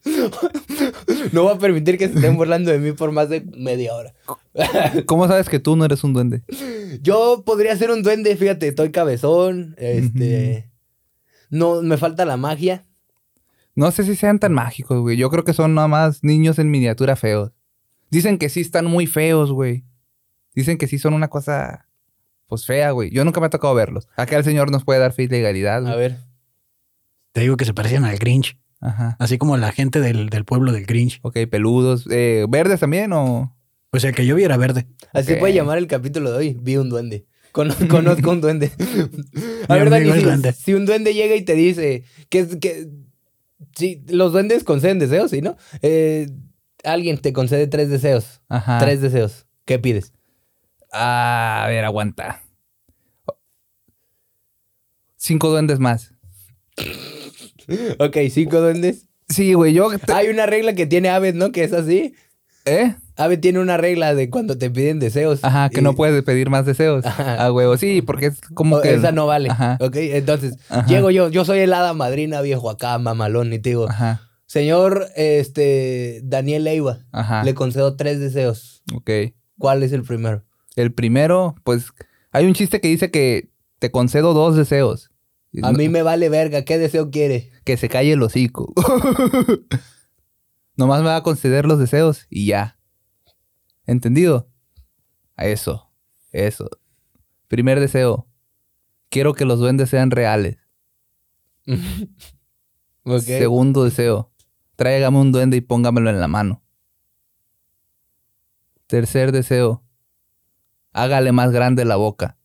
[1.31, 4.15] No voy a permitir que se estén burlando de mí por más de media hora.
[5.05, 6.43] ¿Cómo sabes que tú no eres un duende?
[7.01, 9.77] Yo podría ser un duende, fíjate, estoy cabezón.
[9.79, 10.69] Este.
[11.51, 12.87] No, me falta la magia.
[13.77, 15.17] No sé si sean tan mágicos, güey.
[15.17, 17.53] Yo creo que son nada más niños en miniatura feos.
[18.11, 19.85] Dicen que sí están muy feos, güey.
[20.55, 21.87] Dicen que sí son una cosa,
[22.47, 23.11] pues fea, güey.
[23.11, 24.09] Yo nunca me ha tocado verlos.
[24.17, 25.97] Acá el señor nos puede dar fe y legalidad, A güey.
[25.99, 26.19] ver.
[27.33, 28.59] Te digo que se parecen al Grinch.
[28.81, 29.17] Ajá.
[29.19, 31.19] Así como la gente del, del pueblo del Grinch.
[31.23, 32.07] Ok, peludos.
[32.11, 33.53] Eh, ¿Verdes también o...?
[33.91, 34.87] Pues el que yo vi era verde.
[35.13, 36.57] Así puede llamar el capítulo de hoy.
[36.61, 37.27] Vi un duende.
[37.53, 38.71] Cono- conozco un duende.
[39.69, 40.53] A Mi ver, Dani, amigo el si, duende.
[40.53, 42.89] si un duende llega y te dice que, es- que
[43.77, 45.57] si los duendes conceden deseos, ¿sí, no?
[45.83, 46.29] Eh,
[46.83, 48.41] alguien te concede tres deseos.
[48.49, 48.79] Ajá.
[48.79, 49.47] Tres deseos.
[49.65, 50.13] ¿Qué pides?
[50.93, 52.43] Ah, a ver, aguanta.
[55.17, 56.13] Cinco duendes más.
[57.99, 59.07] Ok, cinco duendes.
[59.29, 59.91] Sí, güey, yo...
[59.99, 61.51] te- Hay una regla que tiene Aves, ¿no?
[61.53, 62.15] Que es así.
[62.65, 62.95] ¿Eh?
[63.17, 65.41] Ave tiene una regla de cuando te piden deseos.
[65.43, 67.05] Ajá, que y- no puedes pedir más deseos.
[67.07, 67.45] Ajá.
[67.45, 68.95] A huevo, sí, porque es como o- que...
[68.95, 69.51] Esa no vale.
[69.51, 69.79] Ajá.
[69.81, 70.87] Ok, entonces, Ajá.
[70.87, 71.29] llego yo.
[71.31, 76.65] Yo soy el hada madrina viejo acá, mamalón, y te digo, Ajá, señor este, Daniel
[76.65, 77.43] Leiva, ajá.
[77.45, 78.83] le concedo tres deseos.
[78.95, 79.11] Ok.
[79.59, 80.45] ¿Cuál es el primero?
[80.77, 81.87] El primero, pues,
[82.33, 83.49] hay un chiste que dice que
[83.79, 85.11] te concedo dos deseos.
[85.63, 86.63] A mí me vale verga.
[86.67, 87.51] ¿Qué deseo quiere?
[87.65, 88.75] Que se calle el hocico.
[90.77, 92.76] Nomás me va a conceder los deseos y ya.
[93.87, 94.51] ¿Entendido?
[95.37, 95.91] A eso.
[96.33, 96.69] Eso.
[97.49, 98.27] Primer deseo.
[99.09, 100.59] Quiero que los duendes sean reales.
[103.21, 104.33] Segundo deseo.
[104.75, 106.63] Tráigame un duende y póngamelo en la mano.
[108.87, 109.83] Tercer deseo.
[110.93, 112.37] Hágale más grande la boca.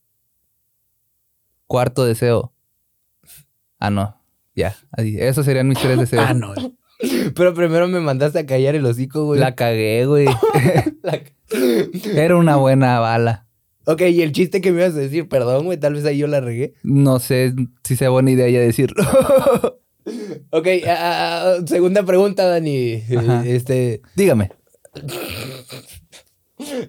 [1.67, 2.53] Cuarto deseo.
[3.79, 4.21] Ah, no.
[4.55, 4.75] Ya.
[4.91, 5.17] Así.
[5.19, 6.25] Esos serían mis tres deseos.
[6.27, 6.53] Ah, no.
[7.35, 9.39] Pero primero me mandaste a callar el hocico, güey.
[9.39, 10.25] La cagué, güey.
[11.03, 11.21] La-
[12.15, 13.47] Era una buena bala.
[13.85, 16.27] Ok, y el chiste que me ibas a decir, perdón, güey, tal vez ahí yo
[16.27, 16.73] la regué.
[16.83, 19.03] No sé si sea buena idea ya decirlo.
[20.49, 23.03] Ok, ah, segunda pregunta, Dani.
[23.15, 23.45] Ajá.
[23.45, 24.49] Este, Dígame.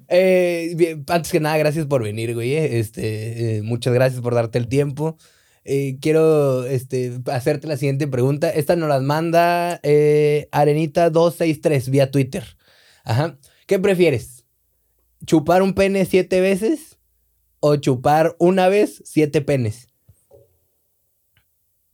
[0.08, 2.54] eh, bien, antes que nada, gracias por venir, güey.
[2.54, 2.78] eh.
[2.78, 5.18] Este, eh, muchas gracias por darte el tiempo.
[5.64, 8.50] Eh, quiero este, hacerte la siguiente pregunta.
[8.50, 12.44] Esta nos las manda eh, Arenita263 vía Twitter.
[13.04, 13.38] Ajá.
[13.66, 14.44] ¿Qué prefieres?
[15.24, 16.98] ¿Chupar un pene siete veces
[17.60, 19.88] o chupar una vez siete penes?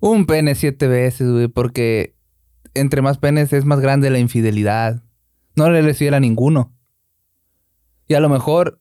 [0.01, 2.15] Un pene siete veces, güey, porque
[2.75, 5.03] entre más penes es más grande la infidelidad.
[5.57, 6.75] No le eres fiel a ninguno.
[8.07, 8.81] Y a lo mejor,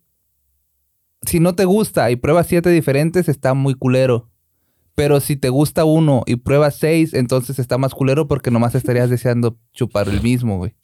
[1.23, 4.29] si no te gusta y pruebas siete diferentes, está muy culero.
[4.97, 9.11] Pero si te gusta uno y pruebas seis, entonces está más culero porque nomás estarías
[9.11, 10.75] deseando chupar el mismo, güey.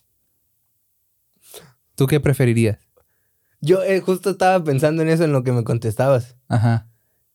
[1.96, 2.78] ¿Tú qué preferirías?
[3.60, 6.36] Yo eh, justo estaba pensando en eso en lo que me contestabas.
[6.48, 6.88] Ajá,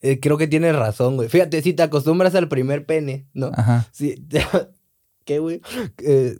[0.03, 1.29] Eh, creo que tienes razón, güey.
[1.29, 3.51] Fíjate, si te acostumbras al primer pene, ¿no?
[3.55, 3.88] ajá.
[3.91, 4.25] Sí.
[5.25, 5.61] ¿Qué, güey?
[6.05, 6.37] Eh,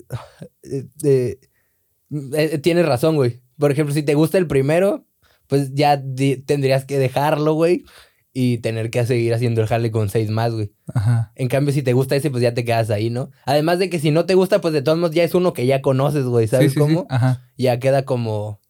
[2.63, 3.43] tienes razón, güey.
[3.59, 5.05] Por ejemplo, si te gusta el primero,
[5.49, 6.01] pues ya
[6.47, 7.85] tendrías que dejarlo, güey.
[8.35, 10.71] Y tener que seguir haciendo el jale con seis más, güey.
[10.95, 11.33] Ajá.
[11.35, 13.31] En cambio, si te gusta ese, pues ya te quedas ahí, ¿no?
[13.47, 15.67] Además de que si no te gusta, pues de todos modos ya es uno que
[15.67, 16.47] ya conoces, güey.
[16.47, 16.95] ¿Sabes Sí, sí, sí.
[16.95, 17.07] cómo?
[17.11, 17.43] Ajá.
[17.57, 18.61] Ya queda como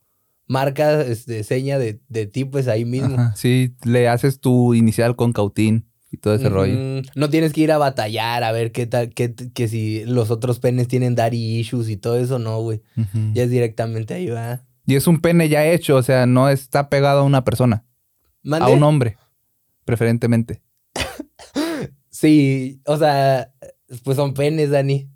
[0.47, 3.15] marca, este, seña de, de ti, pues ahí mismo.
[3.15, 3.35] Ajá.
[3.37, 7.03] Sí, le haces tu inicial con cautín y todo ese rollo.
[7.15, 10.59] No tienes que ir a batallar a ver qué tal, qué, que si los otros
[10.61, 12.81] penes tienen daddy issues y todo eso, no, güey.
[13.35, 14.63] Ya es directamente ahí, va.
[14.87, 17.85] Y es un pene ya hecho, o sea, no está pegado a una persona,
[18.59, 19.19] a un hombre,
[19.89, 20.63] preferentemente.
[22.11, 23.55] Sí, o sea,
[24.03, 25.09] pues son penes, Dani.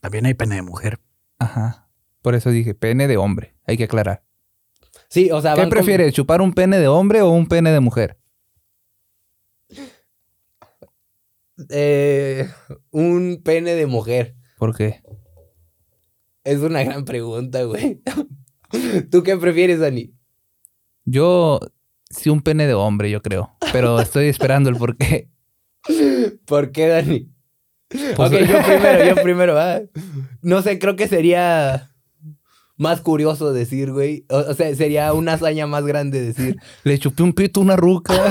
[0.00, 0.98] También hay pene de mujer.
[1.38, 1.88] Ajá.
[2.20, 4.24] Por eso dije pene de hombre, hay que aclarar.
[5.08, 7.78] Sí, o sea, ¿Qué con- prefieres, chupar un pene de hombre o un pene de
[7.78, 8.18] mujer?
[11.70, 12.48] eh,
[12.90, 14.34] un pene de mujer.
[14.58, 15.02] ¿Por qué?
[16.44, 18.02] Es una gran pregunta, güey.
[19.10, 20.12] ¿Tú qué prefieres, Dani?
[21.04, 21.60] Yo,
[22.10, 23.56] sí, un pene de hombre, yo creo.
[23.72, 25.28] Pero estoy esperando el porqué.
[26.46, 27.28] ¿Por qué, Dani?
[27.88, 29.54] Pues- ok, yo primero, yo primero.
[29.54, 29.80] va.
[30.42, 31.90] No sé, creo que sería
[32.76, 34.24] más curioso decir, güey.
[34.28, 36.56] O, o sea, sería una hazaña más grande decir.
[36.84, 38.14] Le chupé un pito a una ruca.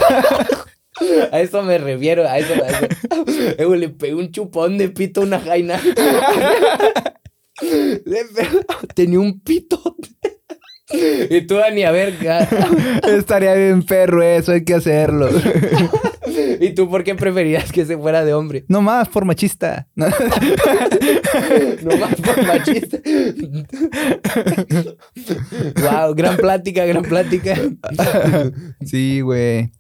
[1.34, 2.54] A eso me refiero, a eso.
[2.54, 2.86] A eso.
[3.58, 5.78] Eh, le pegué un chupón de pito a una jaina.
[7.62, 10.35] Le pegué- Tenía un pitote.
[10.92, 12.16] Y tú, Dani, a ver,
[13.08, 15.30] Estaría bien perro eso, hay que hacerlo.
[16.60, 18.66] ¿y tú por qué preferirías que se fuera de hombre?
[18.68, 19.88] No más, por machista.
[19.96, 20.08] No
[21.98, 22.98] más por machista.
[25.82, 27.56] wow, gran plática, gran plática.
[28.86, 29.72] Sí, güey.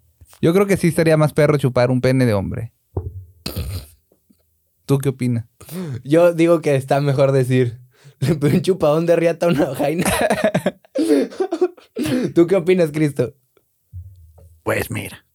[0.41, 2.71] Yo creo que sí estaría más perro chupar un pene de hombre.
[4.85, 5.45] ¿Tú qué opinas?
[6.03, 7.79] Yo digo que está mejor decir.
[8.19, 10.12] Le pegué un chupadón de riata a una jaina.
[12.36, 13.34] ¿Tú qué opinas, Cristo?
[14.63, 15.25] Pues mira.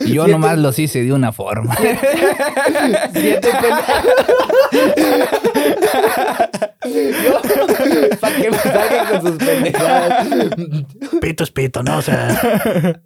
[0.00, 1.76] Y yo Siete- nomás los hice de una forma.
[3.12, 3.48] Siete
[8.20, 10.26] Para que me salgan con sus pendejadas.
[11.20, 11.98] Pito es pito, ¿no?
[11.98, 13.00] O sea,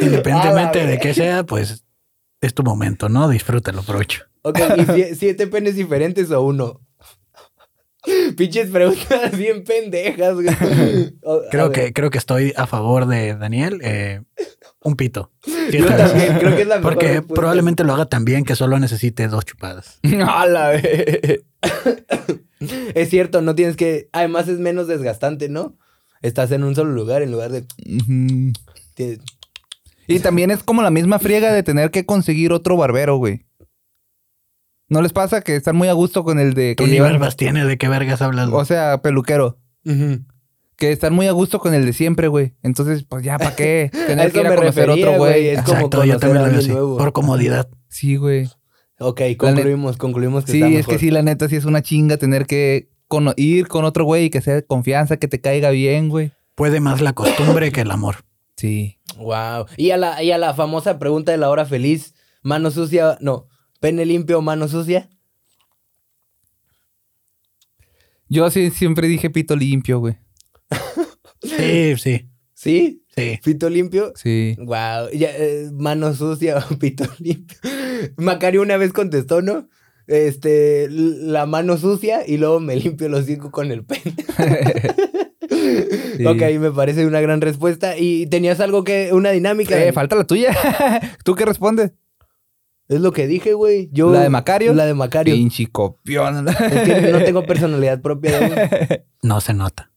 [0.00, 1.84] independientemente de qué sea, pues
[2.40, 3.28] es tu momento, ¿no?
[3.28, 4.24] Disfrútalo, aprovecho.
[4.42, 6.80] Ok, ¿y sie- siete penes diferentes o uno?
[8.36, 10.46] Pinches preguntas bien pendejas, güey.
[11.22, 13.80] O- a Creo que, creo que estoy a favor de Daniel.
[13.82, 14.22] eh,
[14.82, 15.32] un pito.
[15.44, 17.34] Sí, Yo está- también, creo que es la mejor Porque respuesta.
[17.34, 19.98] probablemente lo haga tan bien que solo necesite dos chupadas.
[20.28, 21.40] A la vez.
[22.94, 24.08] Es cierto, no tienes que.
[24.12, 25.76] Además, es menos desgastante, ¿no?
[26.22, 27.64] Estás en un solo lugar en lugar de.
[28.94, 29.20] Tienes-
[30.06, 33.45] Y también es como la misma friega de tener que conseguir otro barbero, güey.
[34.88, 36.76] ¿No les pasa que están muy a gusto con el de...
[36.76, 37.64] ¿Qué que ni llevan- verbas tiene?
[37.64, 38.48] ¿De qué vergas hablas?
[38.52, 39.58] O sea, peluquero.
[40.76, 42.54] Que están muy a gusto con el de siempre, güey.
[42.62, 43.90] Entonces, pues ya, ¿para qué?
[44.06, 45.48] Tener que ir a conocer refería, otro güey.
[45.48, 46.68] Es como Exacto, yo conocer también lo veo así.
[46.68, 46.98] nuevo.
[46.98, 47.68] Por comodidad.
[47.88, 48.48] Sí, güey.
[48.98, 52.16] Ok, concluimos, concluimos que Sí, está es que sí, la neta, sí es una chinga
[52.18, 55.70] tener que cono- ir con otro güey y que sea de confianza, que te caiga
[55.70, 56.32] bien, güey.
[56.54, 58.16] Puede más la costumbre que el amor.
[58.56, 58.98] Sí.
[59.18, 59.66] Wow.
[59.76, 63.46] Y a la, y a la famosa pregunta de la hora feliz, mano sucia, no,
[63.80, 65.08] pene limpio o mano sucia.
[68.28, 70.16] Yo sí siempre dije pito limpio, güey.
[71.42, 73.04] Sí, sí, ¿Sí?
[73.14, 73.38] sí.
[73.44, 74.12] ¿Pito limpio?
[74.16, 74.56] Sí.
[74.58, 75.10] Wow.
[75.12, 77.56] Ya, eh, mano sucia o pito limpio.
[78.16, 79.68] Macario una vez contestó, ¿no?
[80.06, 84.14] Este, la mano sucia y luego me limpio los cinco con el pene.
[86.16, 86.24] Sí.
[86.24, 87.98] Ok, me parece una gran respuesta.
[87.98, 89.78] Y tenías algo que, una dinámica.
[89.82, 90.56] Eh, falta la tuya.
[91.24, 91.92] ¿Tú qué respondes?
[92.88, 93.88] Es lo que dije, güey.
[93.92, 94.10] Yo.
[94.12, 94.72] ¿La de Macario?
[94.74, 95.34] La de Macario.
[95.34, 96.44] Pinche copión.
[96.44, 98.38] No tengo personalidad propia.
[98.38, 98.52] güey.
[99.22, 99.90] No se nota.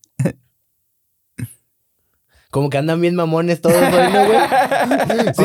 [2.50, 4.38] Como que andan bien mamones todos ¿no, güey?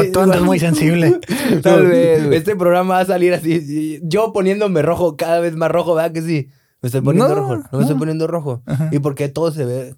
[0.09, 1.19] O tú andas muy sensible.
[1.61, 2.35] Tal vez, güey.
[2.37, 3.99] Este programa va a salir así.
[4.01, 6.49] Yo poniéndome rojo, cada vez más rojo, ¿verdad que sí?
[6.81, 7.55] Me estoy poniendo No, rojo.
[7.71, 8.63] No, me estoy poniendo rojo.
[8.91, 9.95] ¿Y por qué todo se ve?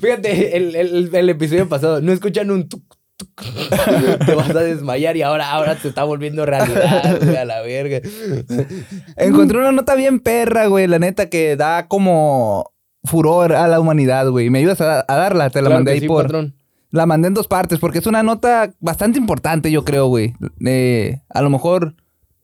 [0.00, 2.82] Fíjate, el, el- el episodio pasado, no escuchan un tuc.
[4.26, 8.00] Te vas a desmayar y ahora, ahora se está volviendo realidad, güey, a la verga.
[9.16, 10.86] Encontré una nota bien perra, güey.
[10.86, 12.72] La neta que da como
[13.04, 14.50] furor a la humanidad, güey.
[14.50, 15.50] ¿Me ayudas a, a darla?
[15.50, 16.24] Te la Claro mandé ahí sí, por...
[16.24, 16.54] patrón.
[16.92, 20.34] La mandé en dos partes porque es una nota bastante importante, yo creo, güey.
[20.66, 21.94] Eh, a lo mejor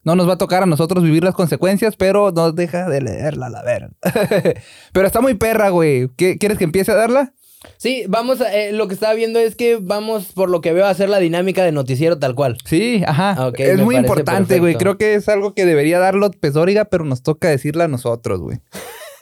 [0.04, 3.48] no nos va a tocar a nosotros vivir las consecuencias, pero no deja de leerla,
[3.48, 3.90] la ver.
[4.92, 6.08] pero está muy perra, güey.
[6.16, 7.32] ¿Qué- ¿Quieres que empiece a darla?
[7.78, 10.86] Sí, vamos a, eh, lo que estaba viendo es que vamos, por lo que veo,
[10.86, 12.58] a hacer la dinámica de noticiero tal cual.
[12.64, 13.46] Sí, ajá.
[13.48, 14.74] Ok, es me muy importante, güey.
[14.76, 18.40] Creo que es algo que debería dar López Dóriga, pero nos toca decirla a nosotros,
[18.40, 18.58] güey.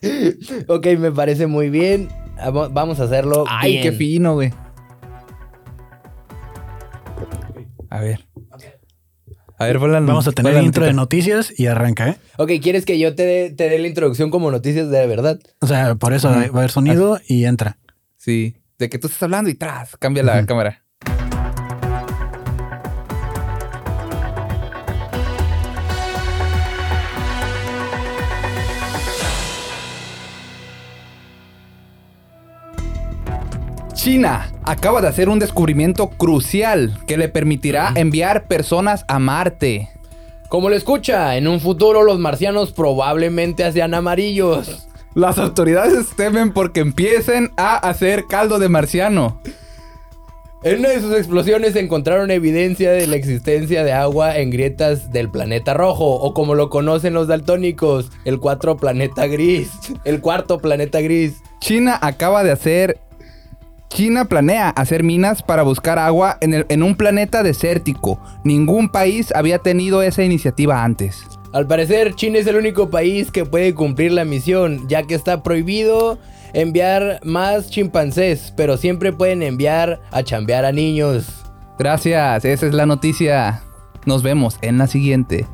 [0.69, 2.09] Ok, me parece muy bien.
[2.37, 3.45] Ah, va- Vamos a hacerlo.
[3.49, 3.83] Ay, bien.
[3.85, 4.53] qué fino, güey.
[7.91, 8.27] A ver.
[9.57, 10.01] A ver, ponla.
[10.01, 12.17] Vamos a tener ponla intro de noticias y arranca, ¿eh?
[12.39, 15.39] Ok, ¿quieres que yo te dé te dé la introducción como noticias de verdad?
[15.61, 17.79] O sea, por eso va a haber sonido y entra.
[18.25, 18.57] Sí.
[18.79, 20.83] De que tú estás hablando y tras, cambia la cámara.
[33.93, 39.91] China acaba de hacer un descubrimiento crucial que le permitirá enviar personas a Marte.
[40.49, 44.89] Como lo escucha, en un futuro los marcianos probablemente sean amarillos.
[45.15, 49.41] Las autoridades temen porque empiecen a hacer caldo de marciano.
[50.65, 55.29] En una de sus explosiones encontraron evidencia de la existencia de agua en grietas del
[55.31, 59.69] planeta rojo, o como lo conocen los daltónicos, el cuatro planeta gris.
[60.05, 61.35] El cuarto planeta gris.
[61.61, 62.99] China acaba de hacer.
[63.91, 68.19] China planea hacer minas para buscar agua en, el- en un planeta desértico.
[68.43, 71.23] Ningún país había tenido esa iniciativa antes.
[71.55, 75.45] Al parecer, China es el único país que puede cumplir la misión, ya que está
[75.45, 76.19] prohibido
[76.53, 81.27] enviar más chimpancés, pero siempre pueden enviar a chambear a niños.
[81.79, 83.63] Gracias, esa es la noticia.
[84.05, 85.47] Nos vemos en la siguiente.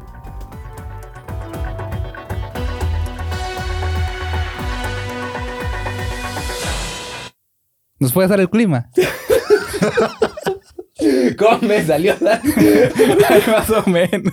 [7.99, 8.89] ¿Nos puede dar el clima?
[11.39, 12.15] ¿Cómo me salió?
[13.47, 14.33] Más o menos.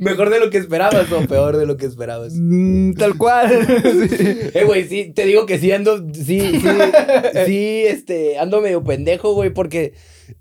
[0.00, 2.32] ¿Mejor de lo que esperabas o peor de lo que esperabas?
[2.34, 3.50] Mm, tal cual.
[4.10, 4.36] Sí.
[4.54, 6.68] Eh, güey, sí, te digo que sí ando, sí, sí,
[7.46, 9.94] sí, este, ando medio pendejo, güey, porque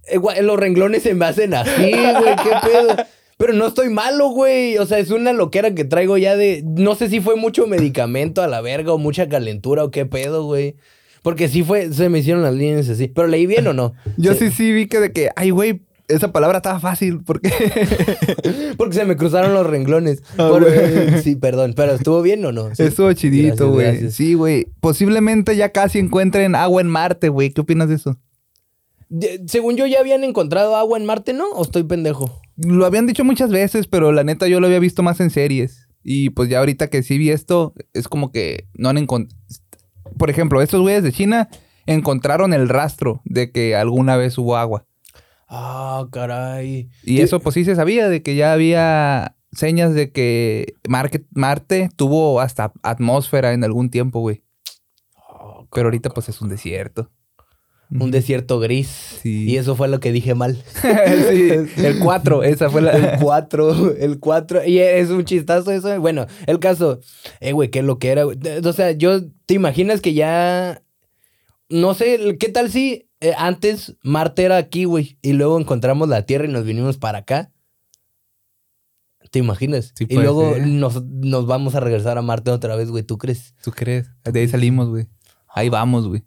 [0.07, 2.95] eh, güey, los renglones se me hacen así, güey, qué pedo.
[3.37, 4.77] Pero no estoy malo, güey.
[4.77, 6.61] O sea, es una loquera que traigo ya de.
[6.65, 10.43] No sé si fue mucho medicamento a la verga o mucha calentura o qué pedo,
[10.43, 10.75] güey.
[11.21, 13.07] Porque sí fue, se me hicieron las líneas así.
[13.07, 13.93] Pero leí bien o no.
[14.17, 17.19] Yo sí, sí vi que de que, ay, güey, esa palabra estaba fácil.
[17.23, 17.49] porque
[18.77, 20.23] Porque se me cruzaron los renglones.
[20.37, 20.65] Ah, Por-
[21.21, 21.73] sí, perdón.
[21.75, 22.73] Pero estuvo bien o no.
[22.73, 22.83] Sí.
[22.83, 24.09] Estuvo chidito, güey.
[24.11, 24.67] Sí, güey.
[24.79, 27.51] Posiblemente ya casi encuentren agua en Marte, güey.
[27.51, 28.17] ¿Qué opinas de eso?
[29.09, 31.49] De- según yo, ya habían encontrado agua en Marte, ¿no?
[31.51, 32.39] ¿O estoy pendejo?
[32.57, 35.87] Lo habían dicho muchas veces, pero la neta yo lo había visto más en series.
[36.03, 39.37] Y pues ya ahorita que sí vi esto, es como que no han encontrado...
[40.17, 41.49] Por ejemplo, estos güeyes de China
[41.85, 44.85] encontraron el rastro de que alguna vez hubo agua.
[45.47, 46.89] Ah, caray.
[47.03, 52.39] Y eso pues sí se sabía, de que ya había señas de que Marte tuvo
[52.39, 54.43] hasta atmósfera en algún tiempo, güey.
[55.17, 57.09] Ah, Pero ahorita pues es un desierto.
[57.91, 59.19] Un desierto gris.
[59.23, 59.49] Sí.
[59.49, 60.63] Y eso fue lo que dije mal.
[60.81, 61.49] sí,
[61.83, 62.91] el 4, esa fue la...
[62.91, 64.65] El 4, el 4.
[64.65, 65.99] Y es un chistazo eso.
[65.99, 66.99] Bueno, el caso.
[67.39, 68.27] Eh, güey, qué lo que era.
[68.27, 69.21] O sea, yo.
[69.47, 70.83] ¿Te imaginas que ya.
[71.69, 75.17] No sé, ¿qué tal si eh, antes Marte era aquí, güey?
[75.21, 77.51] Y luego encontramos la Tierra y nos vinimos para acá.
[79.31, 79.93] ¿Te imaginas?
[79.95, 83.03] Sí y luego nos, nos vamos a regresar a Marte otra vez, güey.
[83.03, 83.55] ¿Tú crees?
[83.63, 84.09] ¿Tú crees?
[84.23, 85.07] De ahí salimos, güey.
[85.47, 86.23] Ahí vamos, güey.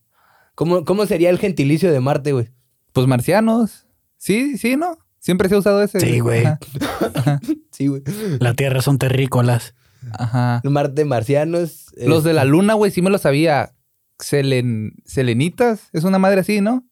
[0.55, 2.51] ¿Cómo, ¿Cómo sería el gentilicio de Marte, güey?
[2.93, 3.87] Pues marcianos.
[4.19, 4.99] Sí, sí, ¿no?
[5.19, 6.01] Siempre se ha usado ese.
[6.01, 6.45] Sí, güey.
[6.45, 7.41] Ajá.
[7.71, 8.03] Sí, güey.
[8.39, 9.75] La tierra son terrícolas.
[10.13, 10.61] Ajá.
[10.65, 11.87] Marte marcianos.
[11.97, 13.73] Los de la este, luna, güey, sí me lo sabía.
[14.19, 14.95] Selen...
[15.05, 15.89] Selenitas.
[15.93, 16.85] Es una madre así, ¿no?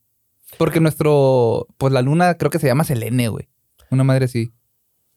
[0.58, 1.66] Porque nuestro...
[1.76, 3.48] Pues la luna creo que se llama Selene, güey.
[3.90, 4.52] Una madre así.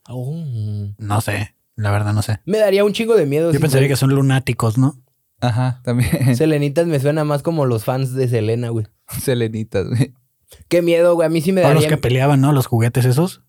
[0.09, 0.93] oh.
[0.97, 2.39] No sé, la verdad no sé.
[2.45, 3.51] Me daría un chingo de miedo.
[3.51, 5.02] Yo si pensaría que son lunáticos, ¿no?
[5.43, 6.35] Ajá, también.
[6.35, 8.85] Selenitas me suena más como los fans de Selena, güey.
[9.21, 10.13] Selenitas, güey.
[10.69, 11.25] Qué miedo, güey.
[11.25, 12.51] A mí sí me O los que peleaban, ¿no?
[12.53, 13.43] Los juguetes esos.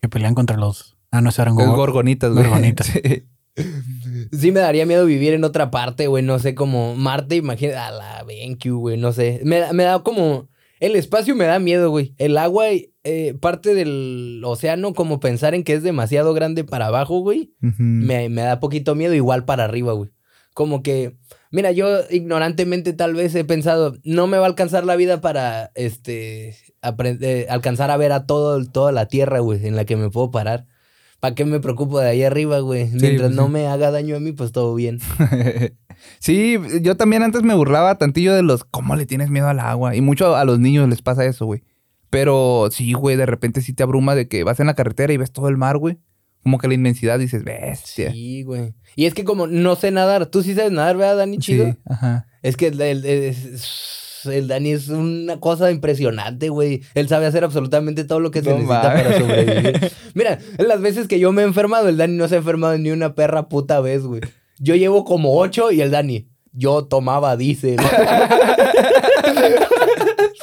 [0.00, 0.96] Que pelean contra los...
[1.10, 2.44] Ah, no, esos eran gorgonitas, güey.
[2.44, 2.86] Gorgonitas.
[2.86, 3.00] Sí.
[4.32, 6.24] Sí me daría miedo vivir en otra parte, güey.
[6.24, 7.78] No sé, como Marte, imagínate.
[7.78, 8.96] A la BenQ, güey.
[8.96, 9.40] No sé.
[9.44, 10.48] Me, da- me da como.
[10.80, 12.14] El espacio me da miedo, güey.
[12.18, 12.66] El agua,
[13.04, 17.54] eh, parte del océano, como pensar en que es demasiado grande para abajo, güey.
[17.60, 20.10] Me, me da poquito miedo, igual para arriba, güey.
[20.52, 21.16] Como que,
[21.54, 25.70] mira, yo ignorantemente tal vez he pensado, no me va a alcanzar la vida para,
[25.76, 30.10] este, aprender, alcanzar a ver a todo, toda la tierra, güey, en la que me
[30.10, 30.66] puedo parar.
[31.20, 32.88] ¿Para qué me preocupo de ahí arriba, güey?
[32.90, 33.52] Mientras pues no sí.
[33.52, 34.98] me haga daño a mí, pues todo bien.
[36.18, 39.94] sí, yo también antes me burlaba tantillo de los cómo le tienes miedo al agua.
[39.94, 41.62] Y mucho a los niños les pasa eso, güey.
[42.10, 45.18] Pero sí, güey, de repente sí te abruma de que vas en la carretera y
[45.18, 45.98] ves todo el mar, güey.
[46.44, 48.12] Como que la inmensidad dices, bestia.
[48.12, 48.74] Sí, güey.
[48.94, 51.38] Y es que como no sé nadar, tú sí sabes nadar, ¿verdad, Dani?
[51.38, 51.66] Chido.
[51.66, 52.26] Sí, ajá.
[52.42, 53.34] Es que el, el-
[54.26, 56.80] el Dani es una cosa impresionante, güey.
[56.94, 59.92] Él sabe hacer absolutamente todo lo que se No necesita para sobrevivir.
[60.14, 62.90] Mira, las veces que yo me he enfermado, el Dani no se ha enfermado ni
[62.90, 64.22] una perra puta vez, güey.
[64.58, 67.76] Yo llevo como ocho y el Dani, yo tomaba diésel.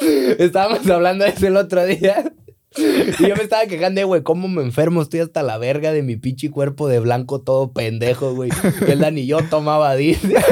[0.38, 2.32] Estábamos hablando de eso el otro día.
[2.76, 6.02] Y yo me estaba quejando de, güey, cómo me enfermo, estoy hasta la verga de
[6.02, 8.50] mi pinche cuerpo de blanco todo pendejo, güey.
[8.86, 10.34] Y el Dani, yo tomaba diésel.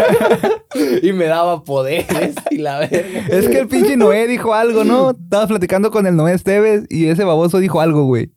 [1.03, 3.27] Y me daba poderes y la verga.
[3.29, 5.11] Es que el pinche Noé dijo algo, ¿no?
[5.11, 8.31] Estabas platicando con el Noé Esteves y ese baboso dijo algo, güey.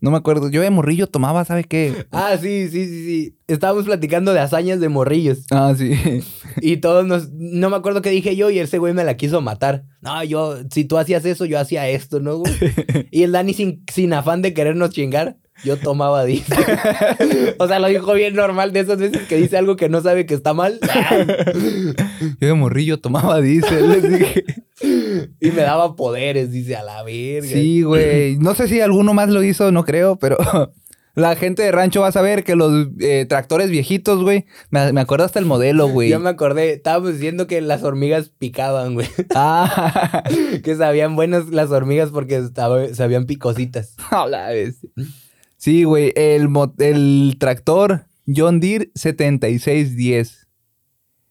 [0.00, 0.50] No me acuerdo.
[0.50, 2.06] Yo de morrillo tomaba, ¿sabe qué?
[2.12, 3.38] Ah, sí, sí, sí, sí.
[3.46, 5.46] Estábamos platicando de hazañas de morrillos.
[5.50, 5.92] Ah, sí.
[6.60, 7.30] Y todos nos...
[7.32, 9.84] No me acuerdo qué dije yo y ese güey me la quiso matar.
[10.00, 10.58] No, yo...
[10.70, 12.52] Si tú hacías eso, yo hacía esto, ¿no, güey?
[13.10, 16.58] Y el Dani sin, sin afán de querernos chingar, yo tomaba diésel.
[17.58, 20.26] o sea, lo dijo bien normal de esas veces que dice algo que no sabe
[20.26, 20.80] que está mal.
[22.40, 24.44] Yo de morrillo tomaba diésel, les dije.
[25.40, 27.48] Y me daba poderes, dice, a la verga.
[27.48, 28.36] Sí, güey.
[28.38, 30.36] No sé si alguno más lo hizo, no creo, pero
[31.14, 34.46] la gente de rancho va a saber que los eh, tractores viejitos, güey.
[34.70, 36.08] Me, me acuerdo hasta el modelo, güey.
[36.10, 39.06] Ya me acordé, estábamos diciendo que las hormigas picaban, güey.
[39.34, 40.22] Ah,
[40.62, 43.94] que sabían buenas las hormigas porque estaba- sabían picositas.
[44.10, 44.76] a la vez.
[45.56, 46.12] Sí, güey.
[46.16, 46.48] El,
[46.78, 50.40] el tractor John Deere 7610.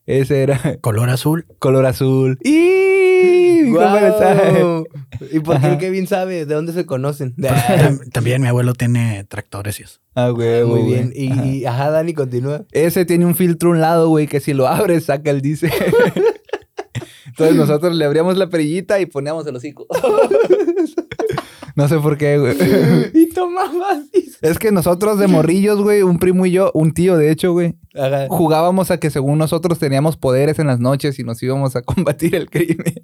[0.06, 1.46] Ese era Color azul.
[1.60, 2.38] color azul.
[2.44, 3.03] ¡Y!
[5.32, 5.78] ¿Y por qué el Ajá.
[5.80, 6.46] Kevin sabe?
[6.46, 7.36] ¿De dónde se conocen?
[7.36, 10.00] Tam- También mi abuelo tiene tractores y eso.
[10.16, 10.94] Ah, güey, Muy güey.
[10.94, 11.12] bien.
[11.16, 12.66] Y, y- ajá, Dani, continúa.
[12.72, 15.72] Ese tiene un filtro a un lado, güey, que si lo abres, saca el dice.
[17.28, 19.88] Entonces nosotros le abríamos la perillita y poníamos el hocico.
[21.76, 22.56] no sé por qué, güey.
[23.14, 24.00] y tomabas.
[24.42, 27.76] Es que nosotros de morrillos, güey, un primo y yo, un tío de hecho, güey,
[27.96, 28.28] Ajá.
[28.30, 32.36] jugábamos a que según nosotros teníamos poderes en las noches y nos íbamos a combatir
[32.36, 33.04] el crimen.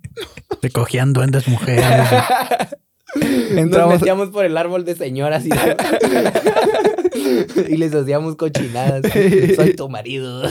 [0.62, 1.86] Se cogían duendes mujeres.
[3.16, 5.50] Nos Entramos, metíamos por el árbol de señoras y,
[7.74, 9.02] y les hacíamos cochinadas.
[9.56, 10.44] Soy tu marido.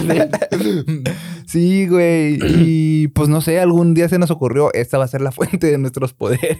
[1.46, 5.20] sí, güey, y pues no sé, algún día se nos ocurrió, esta va a ser
[5.20, 6.58] la fuente de nuestros poderes.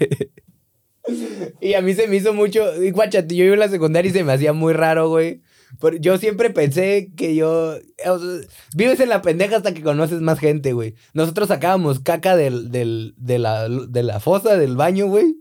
[1.60, 2.82] Y a mí se me hizo mucho.
[2.82, 5.42] Y guacha, yo iba en la secundaria y se me hacía muy raro, güey.
[5.80, 7.76] Por- Yo siempre pensé que yo.
[8.06, 10.94] o sea, vives en la pendeja hasta que conoces más gente, güey.
[11.14, 15.36] Nosotros sacábamos caca del, del, de, la, de la fosa del baño, güey.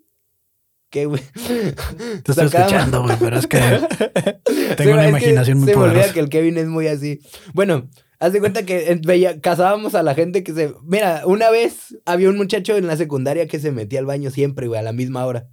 [0.89, 1.21] ¿Qué, güey?
[1.33, 3.57] Te estoy Sacábamos- escuchando, güey, pero es que
[4.77, 6.13] tengo Sí, una que imaginación muy se me olvida poderosa.
[6.13, 7.19] que el Kevin es muy así.
[7.53, 7.89] Bueno,
[8.19, 10.73] haz de cuenta que eh, veía, cazábamos a la gente que se...
[10.83, 14.67] Mira, una vez había un muchacho en la secundaria que se metía al baño siempre,
[14.67, 15.47] güey, a la misma hora.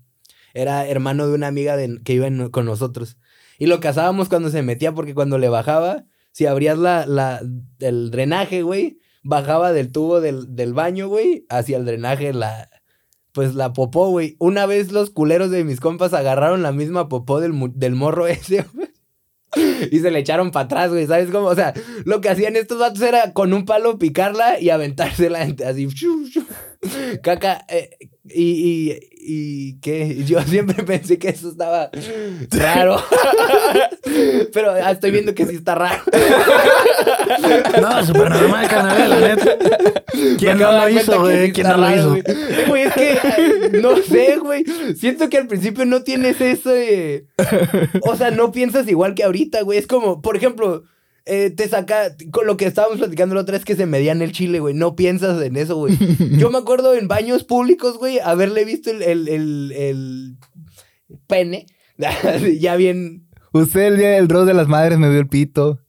[0.54, 3.18] Era hermano de una amiga de- que iba con nosotros.
[3.58, 7.42] Y lo cazábamos cuando se metía porque cuando le bajaba, si abrías la, la,
[7.80, 12.70] el drenaje, güey, bajaba del tubo del, del baño, güey, hacia el drenaje la...
[13.32, 14.36] Pues la popó, güey.
[14.38, 18.64] Una vez los culeros de mis compas agarraron la misma popó del, del morro ese,
[18.72, 18.88] güey.
[19.90, 21.06] Y se le echaron para atrás, güey.
[21.08, 21.48] ¿Sabes cómo?
[21.48, 21.74] O sea,
[22.04, 25.88] lo que hacían estos vatos era con un palo picarla y aventársela ent- así.
[27.22, 27.64] Caca.
[27.68, 27.90] eh,
[28.24, 28.92] y,
[29.26, 30.22] y qué.
[30.24, 31.90] Yo siempre pensé que eso estaba
[32.50, 33.02] raro.
[34.52, 36.02] Pero ah, estoy viendo que sí está raro.
[37.80, 39.56] No, súper normal, carnal, la neta.
[40.38, 41.52] ¿Quién no lo hizo, güey?
[41.52, 42.16] ¿Quién no lo hizo?
[42.68, 44.64] Güey, es que no sé, güey.
[44.96, 47.26] Siento que al principio no tienes ese.
[48.02, 49.78] O sea, no piensas igual que ahorita, güey.
[49.78, 50.84] Es como, por ejemplo,
[51.26, 52.14] eh, te saca.
[52.30, 54.74] Con lo que estábamos platicando la otra vez que se medían el chile, güey.
[54.74, 55.96] No piensas en eso, güey.
[56.38, 60.36] Yo me acuerdo en baños públicos, güey, haberle visto el, el, el, el
[61.26, 61.66] pene.
[62.60, 63.26] ya bien.
[63.52, 65.80] Usted el día del rol de las madres me vio el pito.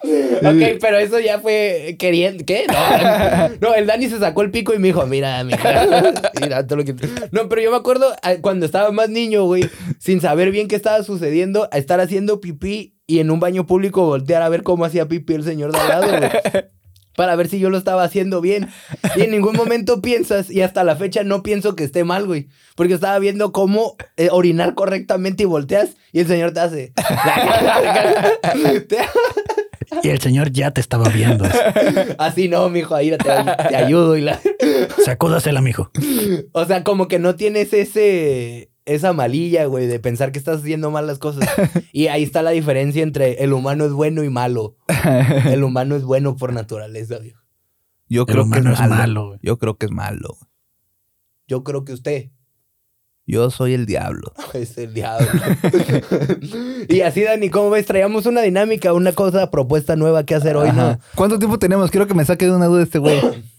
[0.00, 2.44] Ok, pero eso ya fue queriendo.
[2.46, 2.66] ¿Qué?
[2.68, 6.22] No, no, el Dani se sacó el pico y me dijo: Mira, mija.
[6.40, 6.94] Mira todo lo que.
[7.32, 10.76] No, pero yo me acuerdo ah, cuando estaba más niño, güey, sin saber bien qué
[10.76, 14.84] estaba sucediendo, a estar haciendo pipí y en un baño público voltear a ver cómo
[14.84, 16.30] hacía pipí el señor de al lado, güey.
[17.16, 18.68] Para ver si yo lo estaba haciendo bien.
[19.16, 22.46] Y en ningún momento piensas, y hasta la fecha no pienso que esté mal, güey.
[22.76, 26.92] Porque estaba viendo cómo eh, orinar correctamente y volteas y el señor te hace.
[30.02, 31.46] Y el señor ya te estaba viendo.
[32.18, 34.38] Así no, mijo, ahí te, te ayudo y la...
[35.02, 35.90] Sacúdasela, mijo.
[36.52, 40.90] O sea, como que no tienes ese esa malilla, güey, de pensar que estás haciendo
[40.90, 41.48] mal las cosas.
[41.92, 44.76] Y ahí está la diferencia entre el humano es bueno y malo.
[45.46, 47.40] El humano es bueno por naturaleza, viejo.
[48.08, 48.94] Yo El creo que es humano es malo.
[48.94, 49.38] malo, güey.
[49.42, 50.36] Yo creo que es malo.
[51.46, 52.30] Yo creo que usted
[53.26, 54.32] Yo soy el diablo.
[54.54, 55.28] es el diablo.
[56.88, 57.86] y así, Dani, ¿cómo ves?
[57.86, 60.92] Traíamos una dinámica, una cosa, propuesta nueva que hacer hoy, Ajá.
[60.94, 61.00] ¿no?
[61.14, 61.90] ¿Cuánto tiempo tenemos?
[61.90, 63.20] Quiero que me saque de una duda este güey.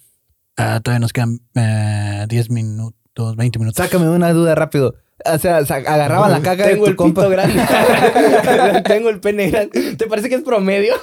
[0.61, 3.77] Ah, todavía nos quedan eh, 10 minutos, 20 minutos.
[3.81, 4.93] Sácame de una duda rápido.
[5.25, 7.21] O sea, agarraban la caca Tengo de el tu compa.
[7.21, 8.81] pito grande.
[8.85, 9.95] Tengo el pene grande.
[9.95, 10.93] ¿Te parece que es promedio?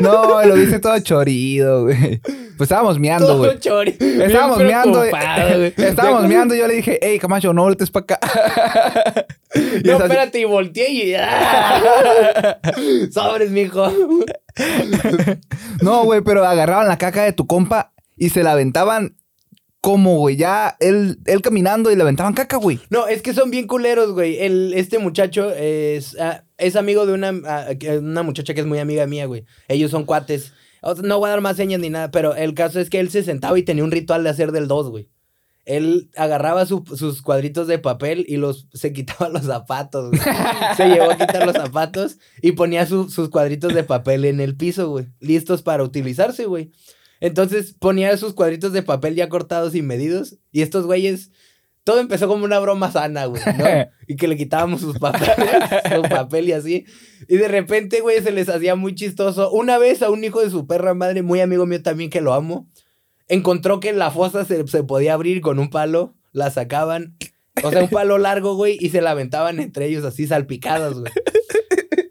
[0.00, 2.18] No, lo dice todo chorido, güey.
[2.56, 3.96] Pues estábamos miando, Todo güey.
[3.98, 5.04] Estábamos meando.
[5.76, 6.54] Estábamos meando.
[6.54, 8.18] Yo le dije, hey, Camacho, no voltees para acá.
[9.54, 10.02] Y No, es así.
[10.04, 11.14] espérate, y volteé y.
[13.12, 13.92] Sobres, mijo.
[15.82, 19.16] No, güey, pero agarraban la caca de tu compa y se la aventaban
[19.80, 22.78] como, güey, ya él, él caminando y le aventaban caca, güey.
[22.90, 24.38] No, es que son bien culeros, güey.
[24.38, 27.66] El, este muchacho es, ah, es amigo de una, ah,
[27.98, 29.44] una muchacha que es muy amiga mía, güey.
[29.68, 30.52] Ellos son cuates.
[30.82, 33.00] O sea, no voy a dar más señas ni nada, pero el caso es que
[33.00, 35.08] él se sentaba y tenía un ritual de hacer del dos, güey.
[35.66, 40.20] Él agarraba su- sus cuadritos de papel y los se quitaba los zapatos, güey.
[40.76, 44.56] Se llevó a quitar los zapatos y ponía su- sus cuadritos de papel en el
[44.56, 45.06] piso, güey.
[45.20, 46.70] Listos para utilizarse, güey.
[47.20, 50.38] Entonces ponía sus cuadritos de papel ya cortados y medidos.
[50.50, 51.30] Y estos güeyes,
[51.84, 53.64] todo empezó como una broma sana, güey, ¿no?
[54.08, 55.36] Y que le quitábamos sus papeles,
[55.94, 56.84] su papel y así.
[57.28, 59.52] Y de repente, güey, se les hacía muy chistoso.
[59.52, 62.34] Una vez a un hijo de su perra madre, muy amigo mío también que lo
[62.34, 62.66] amo,
[63.28, 67.16] encontró que la fosa se, se podía abrir con un palo, la sacaban,
[67.62, 71.12] o sea, un palo largo, güey, y se la aventaban entre ellos así salpicadas, güey.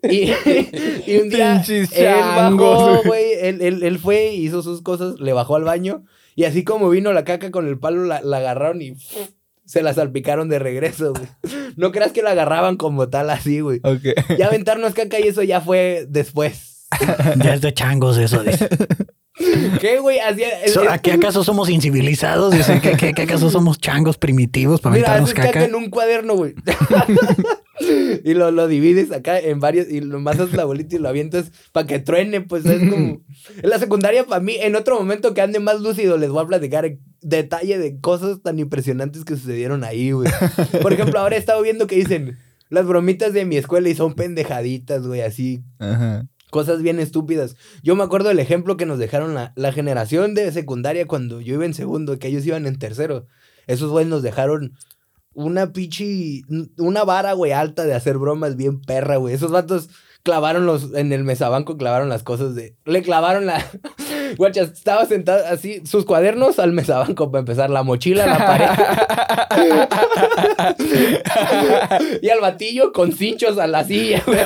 [0.03, 0.31] Y,
[1.07, 1.87] y un día él
[2.35, 3.33] bajó, güey.
[3.41, 7.11] él, él, él fue, hizo sus cosas, le bajó al baño y así como vino
[7.11, 8.95] la caca con el palo, la, la agarraron y
[9.65, 11.27] se la salpicaron de regreso, güey.
[11.75, 13.81] No creas que la agarraban como tal así, güey.
[13.83, 14.37] Ok.
[14.37, 16.87] Ya aventarnos caca y eso ya fue después.
[17.43, 18.41] Ya es de changos eso.
[18.41, 18.67] Dice.
[19.79, 20.19] ¿Qué, güey?
[20.89, 22.53] ¿Aquí acaso somos incivilizados?
[22.81, 25.65] ¿qué, qué, qué acaso somos changos primitivos para Mira, aventarnos caca caca?
[25.65, 26.55] en un cuaderno, güey.
[28.23, 31.51] y lo, lo divides acá en varios y lo masas la bolita y lo avientas
[31.71, 33.21] para que truene, pues es como...
[33.63, 36.47] En la secundaria, para mí, en otro momento que ande más lúcido, les voy a
[36.47, 40.29] platicar detalle de cosas tan impresionantes que sucedieron ahí, güey.
[40.81, 42.37] Por ejemplo, ahora he estado viendo que dicen
[42.69, 46.27] las bromitas de mi escuela y son pendejaditas, güey, así Ajá.
[46.51, 47.55] Cosas bien estúpidas.
[47.83, 51.55] Yo me acuerdo del ejemplo que nos dejaron la, la generación de secundaria cuando yo
[51.55, 53.27] iba en segundo, que ellos iban en tercero.
[53.67, 54.73] Esos güeyes nos dejaron
[55.33, 56.43] una pichi,
[56.77, 59.35] una vara, güey, alta de hacer bromas bien perra, güey.
[59.35, 59.89] Esos vatos
[60.23, 63.65] clavaron los, en el mesabanco clavaron las cosas de, le clavaron la,
[64.37, 68.67] guacha, estaba sentado así, sus cuadernos al mesabanco para empezar, la mochila a la pared.
[72.21, 74.39] y al batillo con cinchos a la silla, güey.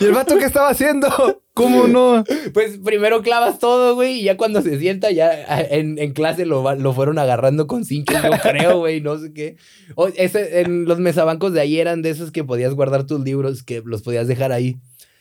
[0.00, 1.08] ¿Y el vato qué estaba haciendo?
[1.54, 2.24] ¿Cómo no?
[2.54, 5.30] Pues primero clavas todo, güey, y ya cuando se sienta, ya
[5.70, 9.56] en, en clase lo, lo fueron agarrando con cinchos, yo creo, güey, no sé qué.
[9.94, 13.62] O, ese, en los mesabancos de ahí eran de esos que podías guardar tus libros,
[13.62, 14.76] que los podías dejar ahí.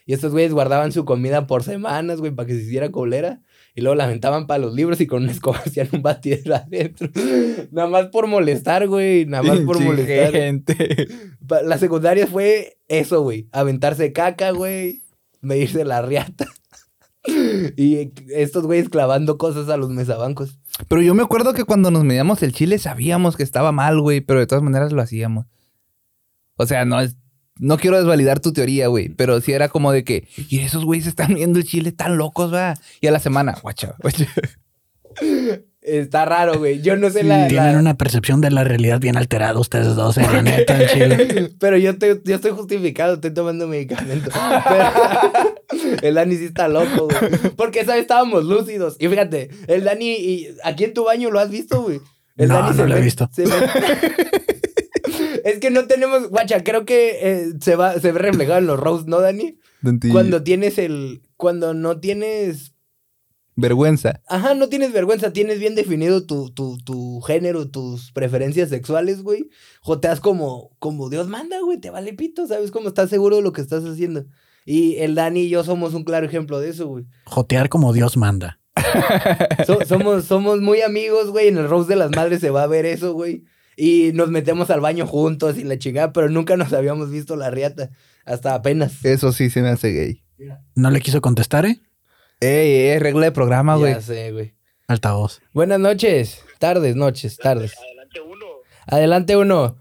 [0.06, 3.42] Y estos güeyes guardaban su comida por semanas, güey, para que se hiciera colera.
[3.74, 7.10] Y luego la aventaban para los libros y con una escoba hacían un batidero adentro.
[7.72, 10.32] nada más por molestar, güey, nada más por molestar.
[10.32, 11.08] gente.
[11.64, 13.48] La secundaria fue eso, güey.
[13.52, 15.04] Aventarse caca, güey.
[15.42, 16.48] Medirse la riata.
[17.78, 20.60] y estos güeyes clavando cosas a los mesabancos.
[20.88, 24.22] Pero yo me acuerdo que cuando nos medíamos el chile sabíamos que estaba mal, güey,
[24.22, 25.46] pero de todas maneras lo hacíamos.
[26.56, 27.16] O sea, no es.
[27.62, 31.06] No quiero desvalidar tu teoría, güey, pero sí era como de que, y esos güeyes
[31.08, 32.74] están viendo el chile tan locos, va.
[33.00, 34.26] Y a la semana, guacha, guacha.
[35.82, 36.82] Está raro, güey.
[36.82, 40.16] Yo no sé la, Tienen la- una percepción de la realidad bien alterada ustedes dos,
[40.18, 41.52] eh, la neta, en Chile.
[41.60, 44.30] Pero yo, te- yo estoy justificado, estoy tomando medicamento.
[44.68, 47.32] Pero el Dani sí está loco, güey.
[47.56, 48.96] Porque esa vez estábamos lúcidos.
[49.00, 52.00] Y fíjate, el Dani, y aquí en tu baño lo has visto, güey.
[52.38, 53.30] El No, Dani no lo he met- visto.
[53.34, 53.44] se
[55.44, 58.80] es que no tenemos, guacha, creo que eh, se, va, se ve reflejado en los
[58.80, 59.58] roasts, ¿no, Dani?
[60.12, 62.74] Cuando tienes el, cuando no tienes
[63.56, 64.22] Vergüenza.
[64.28, 69.50] Ajá, no tienes vergüenza, tienes bien definido tu, tu, tu género, tus preferencias sexuales, güey.
[69.82, 72.72] Joteas como, como Dios manda, güey, te vale pito, ¿sabes?
[72.72, 74.26] Como estás seguro de lo que estás haciendo.
[74.66, 77.06] Y el Dani y yo somos un claro ejemplo de eso, güey.
[77.26, 78.60] Jotear como Dios manda.
[79.68, 81.50] So- somos, somos muy amigos, güey.
[81.50, 83.44] En el Rose de las Madres se va a ver eso, güey.
[83.84, 87.50] Y nos metemos al baño juntos y la chingada, pero nunca nos habíamos visto la
[87.50, 87.90] riata.
[88.26, 89.04] Hasta apenas.
[89.04, 90.24] Eso sí se me hace gay.
[90.76, 91.80] No le quiso contestar, ¿eh?
[92.42, 93.96] Ey, ey, regla de programa, güey.
[93.96, 94.54] Ya sé, güey.
[94.88, 95.42] Altavoz.
[95.52, 96.44] Buenas noches.
[96.60, 97.74] Tardes, noches, tardes.
[97.76, 98.46] Adelante uno,
[98.86, 99.78] Adelante uno.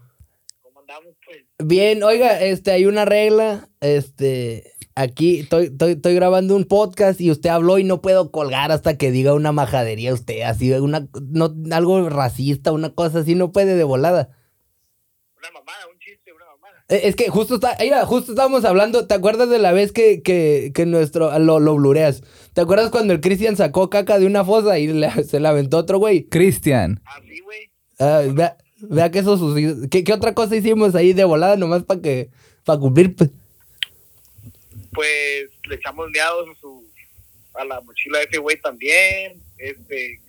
[0.63, 1.45] ¿cómo andamos pues?
[1.63, 7.31] Bien, oiga, este, hay una regla, este, aquí estoy, estoy, estoy grabando un podcast y
[7.31, 11.53] usted habló y no puedo colgar hasta que diga una majadería usted, así, una, no,
[11.71, 14.29] algo racista, una cosa así, no puede de volada.
[15.37, 16.85] Una mamada, un chiste, una mamada.
[16.89, 20.21] Eh, Es que justo está, mira, justo estábamos hablando, ¿te acuerdas de la vez que,
[20.21, 22.21] que, que nuestro, lo, lo blureas?
[22.53, 25.77] ¿Te acuerdas cuando el Cristian sacó caca de una fosa y le- se la aventó
[25.77, 26.25] otro güey?
[26.25, 27.01] Cristian.
[27.05, 27.71] Así, güey.
[27.99, 29.75] Ah, vea, vea que eso sucedió.
[29.89, 32.29] ¿Qué, qué otra cosa hicimos ahí de volada nomás para que,
[32.65, 33.15] para cumplir?
[33.15, 33.31] pues?
[34.93, 36.91] Pues le echamos meados a su
[37.53, 39.41] a la mochila de ese güey también.
[39.57, 40.19] Este,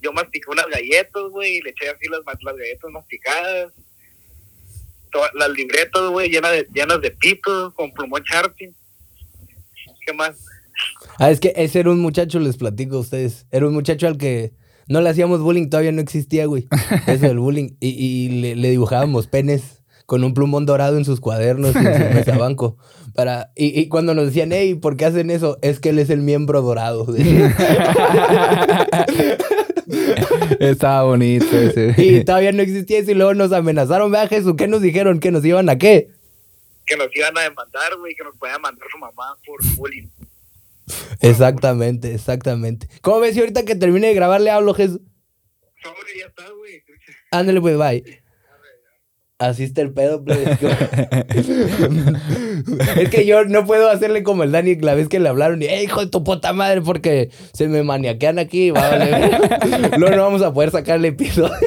[0.00, 3.72] yo mastiqué unas galletas, güey, y le eché así las, las galletas masticadas.
[5.10, 8.74] Todas las libretas, güey, llenas de, llenas de pitos, con plumón Sharpie.
[10.06, 10.44] ¿Qué más?
[11.18, 13.46] Ah, es que ese era un muchacho, les platico a ustedes.
[13.50, 14.52] Era un muchacho al que
[14.88, 16.66] no le hacíamos bullying, todavía no existía, güey.
[17.06, 17.76] Eso del bullying.
[17.80, 21.84] Y, y le, le dibujábamos penes con un plumón dorado en sus cuadernos y en
[21.84, 22.76] su mesabanco.
[23.14, 25.58] Para, y, y cuando nos decían, hey, ¿por qué hacen eso?
[25.62, 27.06] Es que él es el miembro dorado.
[30.58, 31.94] Estaba bonito ese.
[31.98, 34.10] y todavía no existía eso y luego nos amenazaron.
[34.10, 35.20] Vea, Jesús, ¿qué nos dijeron?
[35.20, 36.08] ¿Que nos iban a qué?
[36.86, 40.08] Que nos iban a demandar, güey, que nos podían mandar su mamá por bullying.
[41.20, 42.88] Exactamente, exactamente.
[43.00, 45.00] ¿Cómo ves si ahorita que termine de grabar le hablo, Jesús?
[45.82, 46.82] Sobre, ya está, güey.
[47.30, 48.23] Ándale, pues, bye.
[49.48, 50.44] Así está el pedo, plebe.
[52.96, 55.66] Es que yo no puedo hacerle como el Dani la vez que le hablaron y,
[55.66, 56.80] ¡eh, hijo de tu puta madre!
[56.80, 58.70] Porque se me maniaquean aquí.
[58.70, 59.30] va, vale.
[59.98, 61.54] Luego no vamos a poder sacar el episodio.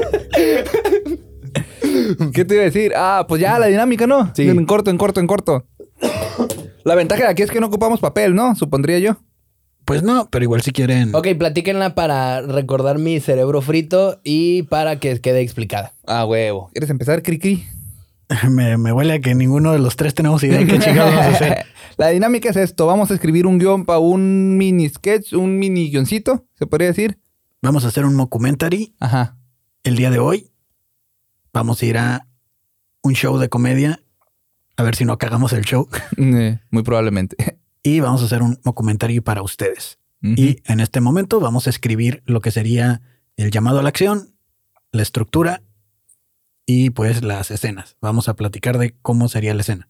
[2.33, 2.93] ¿Qué te iba a decir?
[2.95, 4.31] Ah, pues ya la dinámica, ¿no?
[4.35, 4.49] Sí.
[4.49, 5.65] En corto, en corto, en corto.
[6.83, 8.55] La ventaja de aquí es que no ocupamos papel, ¿no?
[8.55, 9.17] Supondría yo.
[9.87, 11.15] Pues no, pero igual si quieren.
[11.15, 15.93] Ok, platíquenla para recordar mi cerebro frito y para que quede explicada.
[16.05, 16.69] Ah, huevo.
[16.73, 17.65] ¿Quieres empezar, Cricri?
[18.49, 21.33] Me, me huele a que ninguno de los tres tenemos idea de qué chingados vamos
[21.33, 21.65] a hacer.
[21.95, 22.85] La dinámica es esto.
[22.85, 27.17] Vamos a escribir un guion para un mini sketch, un mini guioncito, se podría decir.
[27.61, 29.37] Vamos a hacer un mockumentary Ajá.
[29.85, 30.51] el día de hoy.
[31.53, 32.27] Vamos a ir a
[33.03, 34.01] un show de comedia.
[34.75, 35.87] A ver si no cagamos el show.
[36.17, 37.56] Eh, muy probablemente.
[37.87, 39.97] Y vamos a hacer un mockumentary para ustedes.
[40.21, 43.01] Y en este momento vamos a escribir lo que sería
[43.37, 44.35] el llamado a la acción,
[44.91, 45.63] la estructura
[46.65, 47.95] y pues las escenas.
[48.01, 49.89] Vamos a platicar de cómo sería la escena.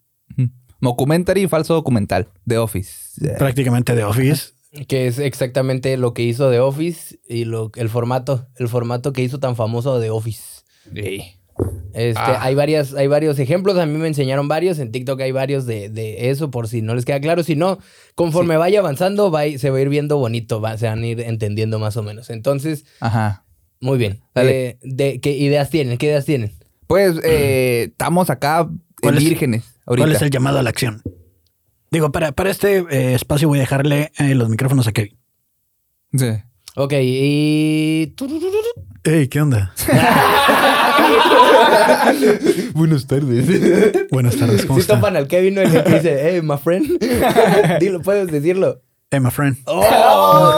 [1.37, 2.27] Y falso documental.
[2.45, 3.35] The Office.
[3.39, 4.51] Prácticamente de Office.
[4.87, 9.23] Que es exactamente lo que hizo The Office y lo, el formato, el formato que
[9.23, 10.61] hizo tan famoso The Office.
[10.93, 11.33] sí.
[11.93, 12.39] Este, Ah.
[12.43, 15.89] hay, varias, hay varios ejemplos, a mí me enseñaron varios, en TikTok hay varios de,
[15.89, 17.41] de eso, por si no les queda claro.
[17.43, 17.79] Si no,
[18.15, 21.21] conforme vaya avanzando, va se va a ir viendo bonito, va- se van a ir
[21.21, 22.29] entendiendo más o menos.
[22.29, 23.45] Entonces, Ajá.
[23.79, 24.21] muy bien.
[24.35, 24.67] Dale.
[24.69, 25.97] Eh, de, ¿Qué ideas tienen?
[25.97, 26.51] ¿Qué ideas tienen?
[26.85, 30.05] Pues eh, estamos acá en ¿Cuál es- vírgenes ahorita.
[30.05, 31.01] ¿Cuál es el llamado a la acción?
[31.89, 35.17] Digo, para, para este eh, espacio voy a dejarle eh, los micrófonos a Kevin.
[36.13, 36.27] Sí.
[36.75, 38.13] Ok, y...
[39.03, 39.73] Hey, ¿qué onda?
[42.73, 44.07] Buenas tardes.
[44.11, 44.95] Buenas tardes, ¿cómo Si está?
[44.95, 45.61] topan al Kevin, ¿no?
[45.61, 46.99] El que dice, hey, my friend.
[47.79, 48.81] Dilo, puedes decirlo.
[49.09, 49.57] Hey, my friend.
[49.65, 50.53] ¡Oh!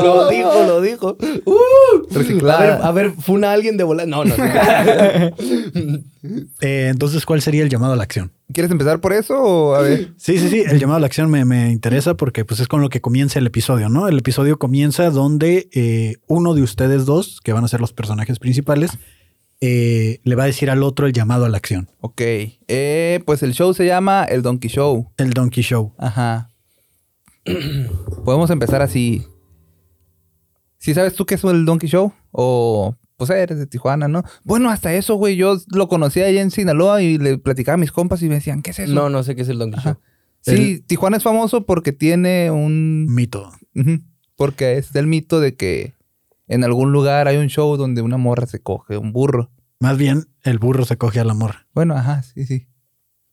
[0.00, 1.16] Dios, lo dijo, lo dijo.
[1.44, 4.08] Uh, a ver, a ver, funa a alguien de volar.
[4.08, 4.34] No, no.
[6.60, 8.32] Eh, entonces, ¿cuál sería el llamado a la acción?
[8.52, 10.08] ¿Quieres empezar por eso o a ver?
[10.16, 10.64] Sí, sí, sí.
[10.66, 13.38] El llamado a la acción me, me interesa porque pues es con lo que comienza
[13.38, 14.08] el episodio, ¿no?
[14.08, 18.40] El episodio comienza donde eh, uno de ustedes dos, que van a ser los personajes
[18.40, 18.90] principales,
[19.60, 21.90] eh, le va a decir al otro el llamado a la acción.
[22.00, 22.20] Ok.
[22.20, 25.10] Eh, pues el show se llama El Donkey Show.
[25.16, 25.94] El Donkey Show.
[25.98, 26.50] Ajá.
[28.24, 29.24] Podemos empezar así.
[30.78, 32.12] ¿Sí sabes tú qué es el Donkey Show?
[32.32, 34.24] O, pues eres de Tijuana, ¿no?
[34.44, 35.36] Bueno, hasta eso, güey.
[35.36, 38.62] Yo lo conocí allá en Sinaloa y le platicaba a mis compas y me decían,
[38.62, 38.92] ¿qué es eso?
[38.92, 39.94] No, no sé qué es el Donkey Ajá.
[39.94, 40.00] Show.
[40.42, 43.06] Sí, Tijuana es famoso porque tiene un...
[43.06, 43.50] Mito.
[44.36, 45.95] Porque es del mito de que
[46.48, 49.50] en algún lugar hay un show donde una morra se coge un burro.
[49.80, 51.66] Más bien, el burro se coge a la morra.
[51.74, 52.66] Bueno, ajá, sí, sí.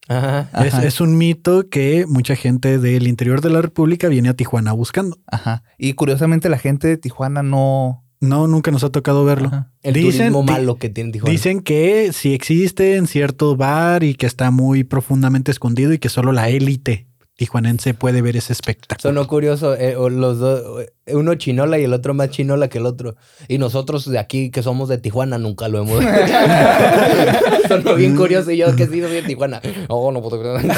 [0.09, 0.49] Ajá.
[0.65, 0.85] Es, Ajá.
[0.85, 5.17] es un mito que mucha gente del interior de la República viene a Tijuana buscando.
[5.27, 5.63] Ajá.
[5.77, 8.01] Y curiosamente la gente de Tijuana no...
[8.19, 9.47] No, nunca nos ha tocado verlo.
[9.47, 9.71] Ajá.
[9.81, 11.31] El Dicen- turismo malo que tiene Tijuana.
[11.31, 16.07] Dicen que sí existe en cierto bar y que está muy profundamente escondido y que
[16.07, 17.07] solo la élite
[17.43, 19.01] tijuanense puede ver ese espectáculo.
[19.01, 22.85] Sonó curioso, eh, los dos, eh, uno chinola y el otro más chinola que el
[22.85, 23.17] otro.
[23.49, 26.01] Y nosotros de aquí, que somos de Tijuana, nunca lo hemos.
[27.67, 29.61] Sonó bien curioso y yo que he sido de Tijuana.
[29.89, 30.71] Oh, no puedo creer.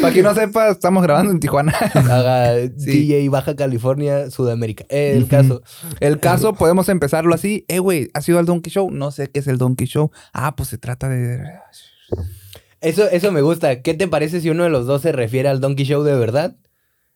[0.00, 1.72] Para quien no sepa, estamos grabando en Tijuana.
[1.72, 3.08] Haga Sí.
[3.08, 4.84] DJ Baja California, Sudamérica.
[4.88, 5.62] El caso.
[5.98, 7.64] El caso, podemos empezarlo así.
[7.66, 8.88] Eh, güey, ¿has ido al Donkey Show?
[8.92, 10.12] No sé qué es el Donkey Show.
[10.32, 11.40] Ah, pues se trata de...
[12.86, 13.82] Eso, eso me gusta.
[13.82, 16.56] ¿Qué te parece si uno de los dos se refiere al Donkey Show de verdad?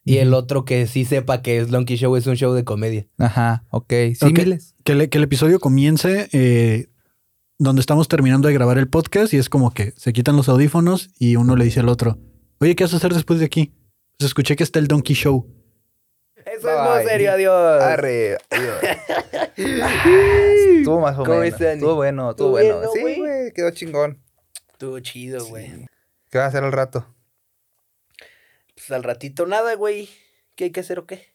[0.05, 3.07] Y el otro que sí sepa que es Donkey Show es un show de comedia.
[3.19, 3.93] Ajá, ok.
[4.19, 4.75] Símiles.
[4.83, 6.89] Que, le- que el episodio comience eh,
[7.59, 11.11] donde estamos terminando de grabar el podcast y es como que se quitan los audífonos
[11.19, 12.19] y uno le dice al otro,
[12.61, 13.73] oye, ¿qué vas a hacer después de aquí?
[14.19, 15.47] Pues escuché que está el Donkey Show.
[16.47, 16.75] Eso Bye.
[16.75, 17.83] es muy serio, adiós.
[17.83, 18.39] Arre.
[18.51, 18.75] adiós.
[19.35, 19.49] Ah,
[20.79, 21.61] estuvo más o ¿Cómo menos.
[21.61, 22.91] Estuvo bueno, estuvo ¿Estuvo bueno.
[22.93, 24.19] bien, no, sí, güey, quedó chingón.
[24.81, 25.87] Estuvo chido, güey.
[26.31, 27.15] ¿Qué va a hacer al rato?
[28.75, 30.09] Pues al ratito nada, güey.
[30.55, 31.35] ¿Qué hay que hacer o qué?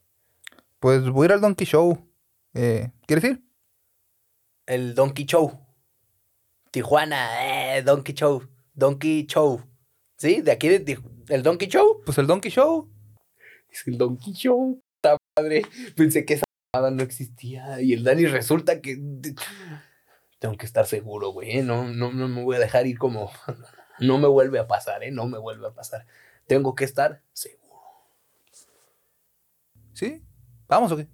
[0.80, 2.10] Pues voy a ir al Donkey Show.
[2.56, 3.44] Eh, ¿Quieres ir?
[4.66, 5.64] El Donkey Show.
[6.72, 8.50] Tijuana, eh, Donkey Show.
[8.74, 9.62] Donkey Show.
[10.18, 10.42] ¿Sí?
[10.42, 12.02] De aquí, de, Tij- el Donkey Show.
[12.04, 12.92] Pues el Donkey Show.
[13.70, 14.82] Es el Donkey Show.
[15.04, 15.62] Puta madre.
[15.96, 16.46] Pensé que esa
[16.90, 17.80] no existía.
[17.80, 18.98] Y el Dani resulta que.
[20.40, 21.60] Tengo que estar seguro, güey.
[21.60, 21.64] ¿eh?
[21.64, 23.32] No, no, no me voy a dejar ir como.
[23.98, 25.12] No me vuelve a pasar, ¿eh?
[25.12, 26.06] No me vuelve a pasar.
[26.48, 27.82] Tengo que estar seguro.
[29.94, 30.22] ¿Sí?
[30.68, 31.08] ¿Vamos o qué?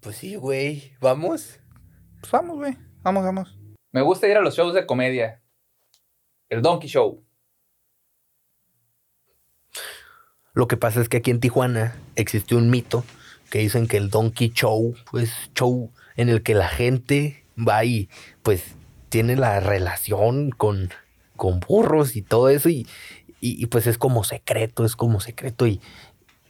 [0.00, 0.96] Pues sí, güey.
[1.00, 1.60] ¿Vamos?
[2.20, 2.76] Pues vamos, güey.
[3.02, 3.56] Vamos, vamos.
[3.92, 5.40] Me gusta ir a los shows de comedia.
[6.48, 7.24] El Donkey Show.
[10.52, 13.04] Lo que pasa es que aquí en Tijuana existe un mito
[13.50, 18.08] que dicen que el Donkey Show es show en el que la gente va y
[18.42, 18.62] pues
[19.08, 20.90] tiene la relación con,
[21.36, 22.86] con burros y todo eso y,
[23.40, 25.80] y- y, pues es como secreto, es como secreto y,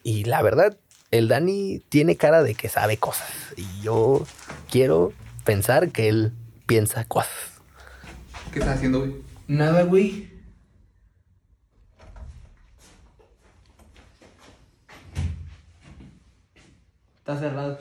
[0.03, 0.77] y la verdad,
[1.11, 4.25] el Dani tiene cara de que sabe cosas y yo
[4.71, 5.13] quiero
[5.45, 6.33] pensar que él
[6.67, 7.33] piensa cosas.
[8.53, 9.15] ¿Qué estás haciendo, güey?
[9.47, 10.29] Nada, güey.
[17.19, 17.79] Está cerrado.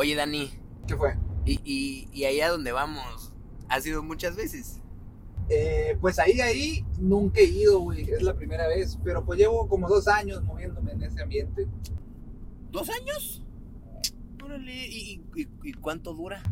[0.00, 0.50] Oye, Dani,
[0.86, 1.14] ¿Qué fue?
[1.44, 3.34] ¿y, y, y allá donde vamos?
[3.68, 4.80] ¿Has ido muchas veces?
[5.50, 8.08] Eh, pues ahí, ahí nunca he ido, güey.
[8.10, 8.98] Es la primera vez.
[9.04, 11.68] Pero pues llevo como dos años moviéndome en ese ambiente.
[12.70, 13.44] ¿Dos años?
[14.42, 16.42] Órale, ¿y, y, y cuánto dura?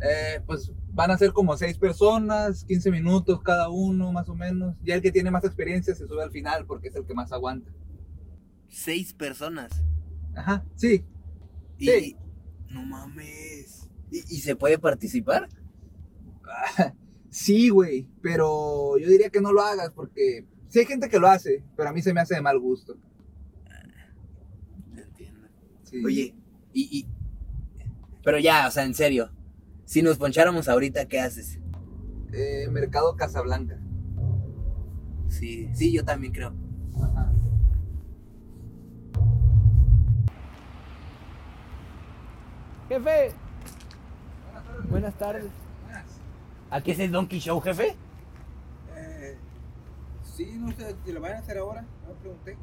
[0.00, 4.76] Eh, pues van a ser como seis personas, 15 minutos cada uno, más o menos.
[4.82, 7.32] Ya el que tiene más experiencia se sube al final porque es el que más
[7.32, 7.70] aguanta.
[8.70, 9.84] Seis personas.
[10.34, 11.04] Ajá, sí.
[11.76, 12.16] Y, Sí.
[12.72, 13.88] No mames.
[14.10, 15.48] ¿Y, y se puede participar?
[17.32, 18.06] Sí, güey.
[18.20, 21.88] Pero yo diría que no lo hagas porque sí hay gente que lo hace, pero
[21.88, 22.98] a mí se me hace de mal gusto.
[24.94, 25.48] Entiendo.
[25.82, 26.04] Sí.
[26.04, 26.34] Oye,
[26.74, 27.08] y, y.
[28.22, 29.30] Pero ya, o sea, en serio.
[29.86, 31.58] Si nos poncháramos ahorita, ¿qué haces?
[32.34, 33.80] Eh, Mercado Casablanca.
[35.28, 36.54] Sí, sí, yo también creo.
[42.92, 43.32] Jefe.
[44.90, 45.46] Buenas tardes.
[46.70, 47.96] ¿Aquí es el Donkey Show, jefe?
[48.94, 49.38] Eh,
[50.22, 52.58] sí, no sé si lo van a hacer ahora, no pregunté.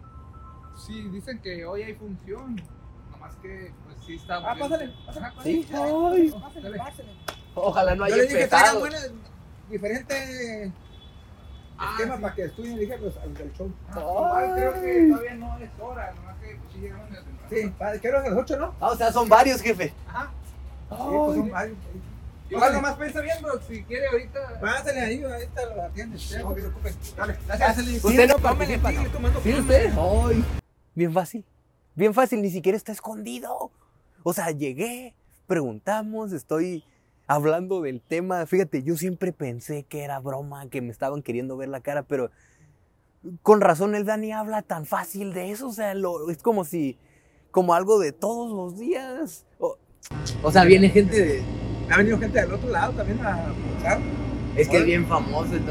[0.85, 2.61] Sí, dicen que hoy hay función.
[3.09, 4.37] Nomás que, pues sí está.
[4.37, 5.31] Ah, pásale, pásale.
[5.41, 5.67] Sí.
[5.71, 5.91] pásale.
[6.11, 6.29] Ay.
[6.29, 7.09] Pásale, pásale.
[7.55, 9.11] Ojalá no Yo haya le dije que buenas,
[9.71, 10.71] diferentes
[11.81, 12.21] Ah, esquemas sí.
[12.23, 13.71] para que estudien, dije, pues, al del show.
[13.89, 17.07] Ah, igual creo que todavía no es hora, nomás que sí temprano.
[17.49, 18.75] Sí, para- creo que a las 8, ¿no?
[18.79, 19.93] Ah, o sea, son varios, jefe.
[20.07, 20.31] Ajá.
[20.89, 21.77] Sí, pues son varios.
[22.49, 24.59] Igual nomás piensa viendo, si quiere ahorita.
[24.59, 26.21] Pásale ahí, ahorita lo atiendes.
[26.21, 26.95] Sí, no se preocupen.
[27.15, 28.03] Dale, Gracias.
[28.03, 29.41] Usted no participa, sigue tomando.
[29.41, 29.93] ¿Sí usted?
[29.97, 30.45] Ay.
[30.95, 31.45] Bien fácil.
[31.95, 33.71] Bien fácil, ni siquiera está escondido.
[34.23, 35.13] O sea, llegué,
[35.45, 36.83] preguntamos, estoy
[37.29, 38.45] hablando del tema.
[38.47, 42.31] Fíjate, yo siempre pensé que era broma, que me estaban queriendo ver la cara, pero
[43.43, 45.69] con razón el Dani habla tan fácil de eso.
[45.69, 46.97] O sea, lo- es como si,
[47.51, 49.45] como algo de todos los días.
[49.59, 49.77] O,
[50.43, 51.43] o sea, viene gente de...
[51.91, 53.99] Ha venido gente del otro lado también a escuchar.
[54.55, 55.63] Es que es bien famoso el.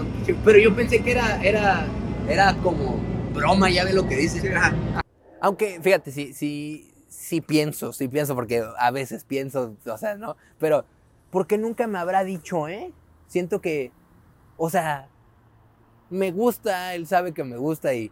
[0.44, 1.86] Pero yo pensé que era, era,
[2.28, 3.00] era como
[3.34, 4.40] broma, ya ve lo que dice.
[4.40, 4.48] Sí.
[5.40, 10.36] Aunque, fíjate, sí, sí, sí pienso, sí pienso, porque a veces pienso, o sea, ¿no?
[10.58, 10.84] Pero,
[11.30, 12.92] ¿por qué nunca me habrá dicho, eh?
[13.26, 13.92] Siento que,
[14.56, 15.08] o sea,
[16.10, 18.10] me gusta, él sabe que me gusta y,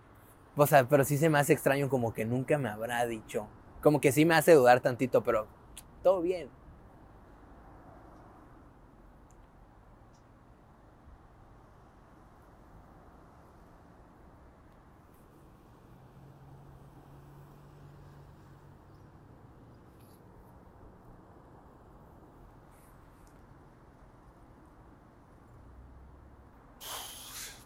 [0.56, 3.46] o sea, pero sí se me hace extraño como que nunca me habrá dicho.
[3.82, 5.46] Como que sí me hace dudar tantito, pero
[6.02, 6.48] todo bien.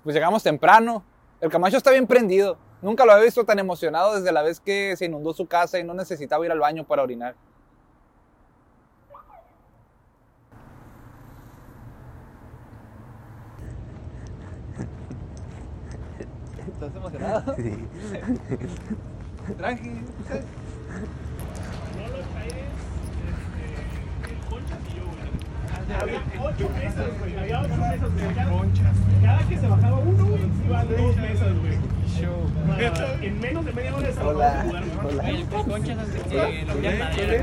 [0.03, 1.05] Pues llegamos temprano.
[1.41, 2.57] El Camacho está bien prendido.
[2.83, 5.85] Nunca lo había visto tan emocionado desde la vez que se inundó su casa y
[5.85, 7.35] no necesitaba ir al baño para orinar.
[16.73, 17.55] ¿Estás emocionado?
[17.57, 17.89] Sí.
[19.59, 20.05] Tranqui.
[25.99, 27.37] Había ocho mesas, güey.
[27.37, 28.35] Había ocho mesas, güey.
[28.35, 28.51] Cada,
[29.23, 31.79] cada que se bajaba uno, güey, iban dos mesas, güey.
[33.23, 35.09] En menos de media hora Hola, jugar, ¿no?
[35.09, 35.23] hola.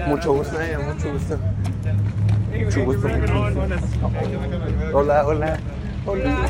[0.07, 1.39] Mucho gusto, eh, mucho gusto.
[2.63, 3.07] Mucho gusto.
[4.93, 5.59] Hola, hola.
[6.05, 6.49] Hola.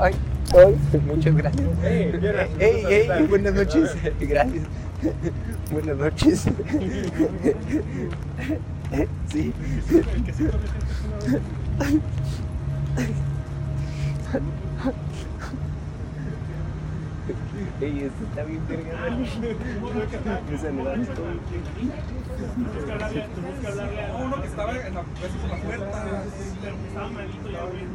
[0.00, 0.14] Ay,
[0.54, 1.68] ay, muchas gracias.
[1.82, 3.96] Hey, hey, buenas noches.
[4.20, 4.64] Gracias.
[5.70, 6.46] Buenas noches.
[9.30, 9.52] Sí.
[17.80, 18.62] Ey, esto está bien.
[18.68, 18.76] Me
[24.24, 25.32] Uno que estaba en la, pues,
[25.62, 26.24] puerta
[27.64, 27.88] güey.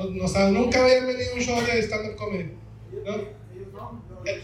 [0.00, 2.54] No, no, o sea, nunca habían venido a un show de stand-up comedy.
[3.04, 3.12] ¿no?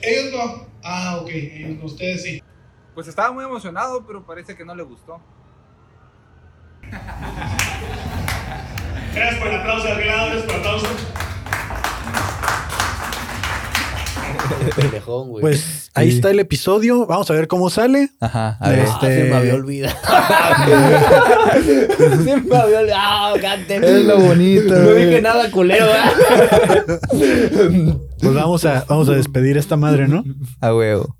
[0.02, 0.66] Ellos no.
[0.82, 2.42] Ah, ok, ellos no, ustedes sí.
[2.94, 5.18] Pues estaba muy emocionado, pero parece que no le gustó.
[9.14, 10.86] Gracias por el aplauso, gracias por el aplauso.
[14.76, 15.40] Pendejón, güey.
[15.42, 17.06] Pues ahí está el episodio.
[17.06, 18.10] Vamos a ver cómo sale.
[18.20, 18.80] Ajá, a ver.
[18.86, 19.96] Ah, este- se me había olvidado.
[21.64, 23.36] se me había olvidado.
[23.40, 23.76] cante.
[23.76, 25.06] Es lo bonito, No güey.
[25.06, 25.86] dije nada culero.
[28.20, 30.24] Pues vamos a, vamos a despedir a esta madre, ¿no?
[30.60, 31.16] A huevo.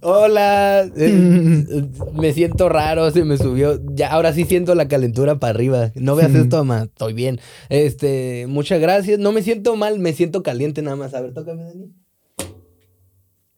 [0.00, 0.90] Hola.
[0.96, 3.80] eh, me siento raro, se me subió.
[3.94, 5.92] Ya, ahora sí siento la calentura para arriba.
[5.94, 6.84] No veas esto, mamá.
[6.84, 7.40] Estoy bien.
[7.68, 9.18] Este, muchas gracias.
[9.18, 11.14] No me siento mal, me siento caliente nada más.
[11.14, 12.03] A ver, tócame, Dani.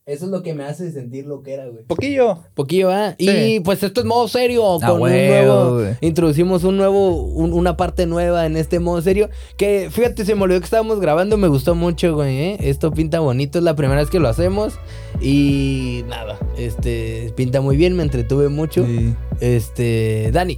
[0.06, 1.82] Eso es lo que me hace sentir lo que era, güey.
[1.84, 2.38] Poquillo.
[2.54, 3.16] Poquillo, ¿ah?
[3.18, 3.60] Y Sí.
[3.64, 4.78] pues esto es modo serio.
[4.80, 5.74] Ah, Con un nuevo.
[5.80, 5.94] güey.
[6.00, 9.30] Introducimos un nuevo, un- una parte nueva en este modo serio.
[9.56, 11.36] Que fíjate, se me olvidó que estábamos grabando.
[11.38, 12.38] Me gustó mucho, güey.
[12.38, 12.56] ¿eh?
[12.60, 13.58] Esto pinta bonito.
[13.58, 14.74] Es la primera vez que lo hacemos.
[15.20, 17.96] Y nada, este pinta muy bien.
[17.96, 18.86] Me entretuve mucho.
[18.86, 19.12] Sí.
[19.40, 20.56] Este, Dani.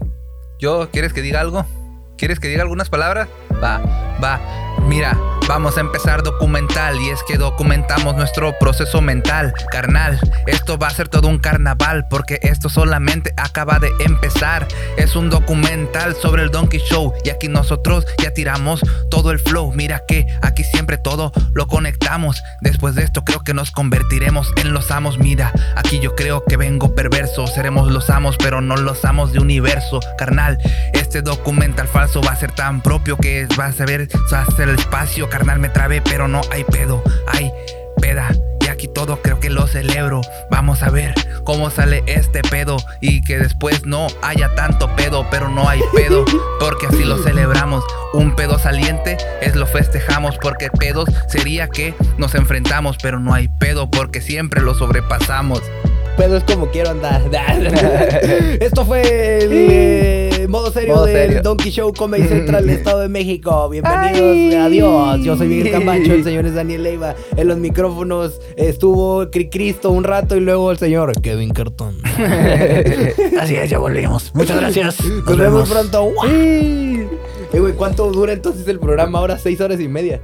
[0.59, 1.65] Yo, ¿quieres que diga algo?
[2.19, 3.29] ¿Quieres que diga algunas palabras?
[3.65, 3.79] Va,
[4.23, 4.41] va.
[4.87, 5.19] Mira,
[5.49, 10.21] vamos a empezar documental y es que documentamos nuestro proceso mental, carnal.
[10.47, 14.69] Esto va a ser todo un carnaval porque esto solamente acaba de empezar.
[14.97, 19.73] Es un documental sobre el Donkey Show y aquí nosotros ya tiramos todo el flow.
[19.75, 22.43] Mira que aquí siempre todo lo conectamos.
[22.61, 25.19] Después de esto creo que nos convertiremos en los amos.
[25.19, 27.47] Mira, aquí yo creo que vengo perverso.
[27.47, 30.59] Seremos los amos, pero no los amos de universo, carnal.
[30.93, 34.68] Este documental falso va a ser tan propio que vas a ver, va a ser
[34.69, 35.59] el espacio, carnal.
[35.59, 37.51] Me trabé, pero no hay pedo, hay
[38.01, 38.31] peda.
[38.61, 40.21] Y aquí todo creo que lo celebro.
[40.51, 41.15] Vamos a ver
[41.45, 46.25] cómo sale este pedo y que después no haya tanto pedo, pero no hay pedo,
[46.61, 47.85] porque así lo celebramos.
[48.13, 53.49] Un pedo saliente es lo festejamos, porque pedos sería que nos enfrentamos, pero no hay
[53.49, 55.63] pedo, porque siempre lo sobrepasamos.
[56.19, 57.23] Pedo es como quiero andar.
[58.61, 61.43] Esto fue el eh, modo serio Modo del serio.
[61.43, 63.69] Donkey Show Comedy Central Estado de México.
[63.69, 65.21] Bienvenidos, adiós.
[65.25, 67.15] Yo soy Miguel Camacho, el señor es Daniel Leiva.
[67.37, 71.97] En los micrófonos estuvo Cri- Cristo un rato y luego el señor Kevin Cartón.
[73.41, 74.35] Así es, ya volvimos.
[74.35, 75.01] Muchas gracias.
[75.05, 75.71] Nos, Nos vemos vemos.
[75.71, 76.11] pronto.
[76.27, 77.07] Eh,
[77.61, 79.21] güey, ¿cuánto dura entonces el programa?
[79.21, 80.21] Ahora seis horas y media.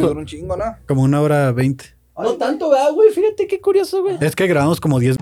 [0.00, 0.64] Duró un chingo, ¿no?
[0.88, 1.96] Como una hora veinte.
[2.18, 3.10] No tanto, ¿verdad, güey?
[3.10, 4.16] Fíjate qué curioso, güey.
[4.20, 5.16] Es que grabamos como diez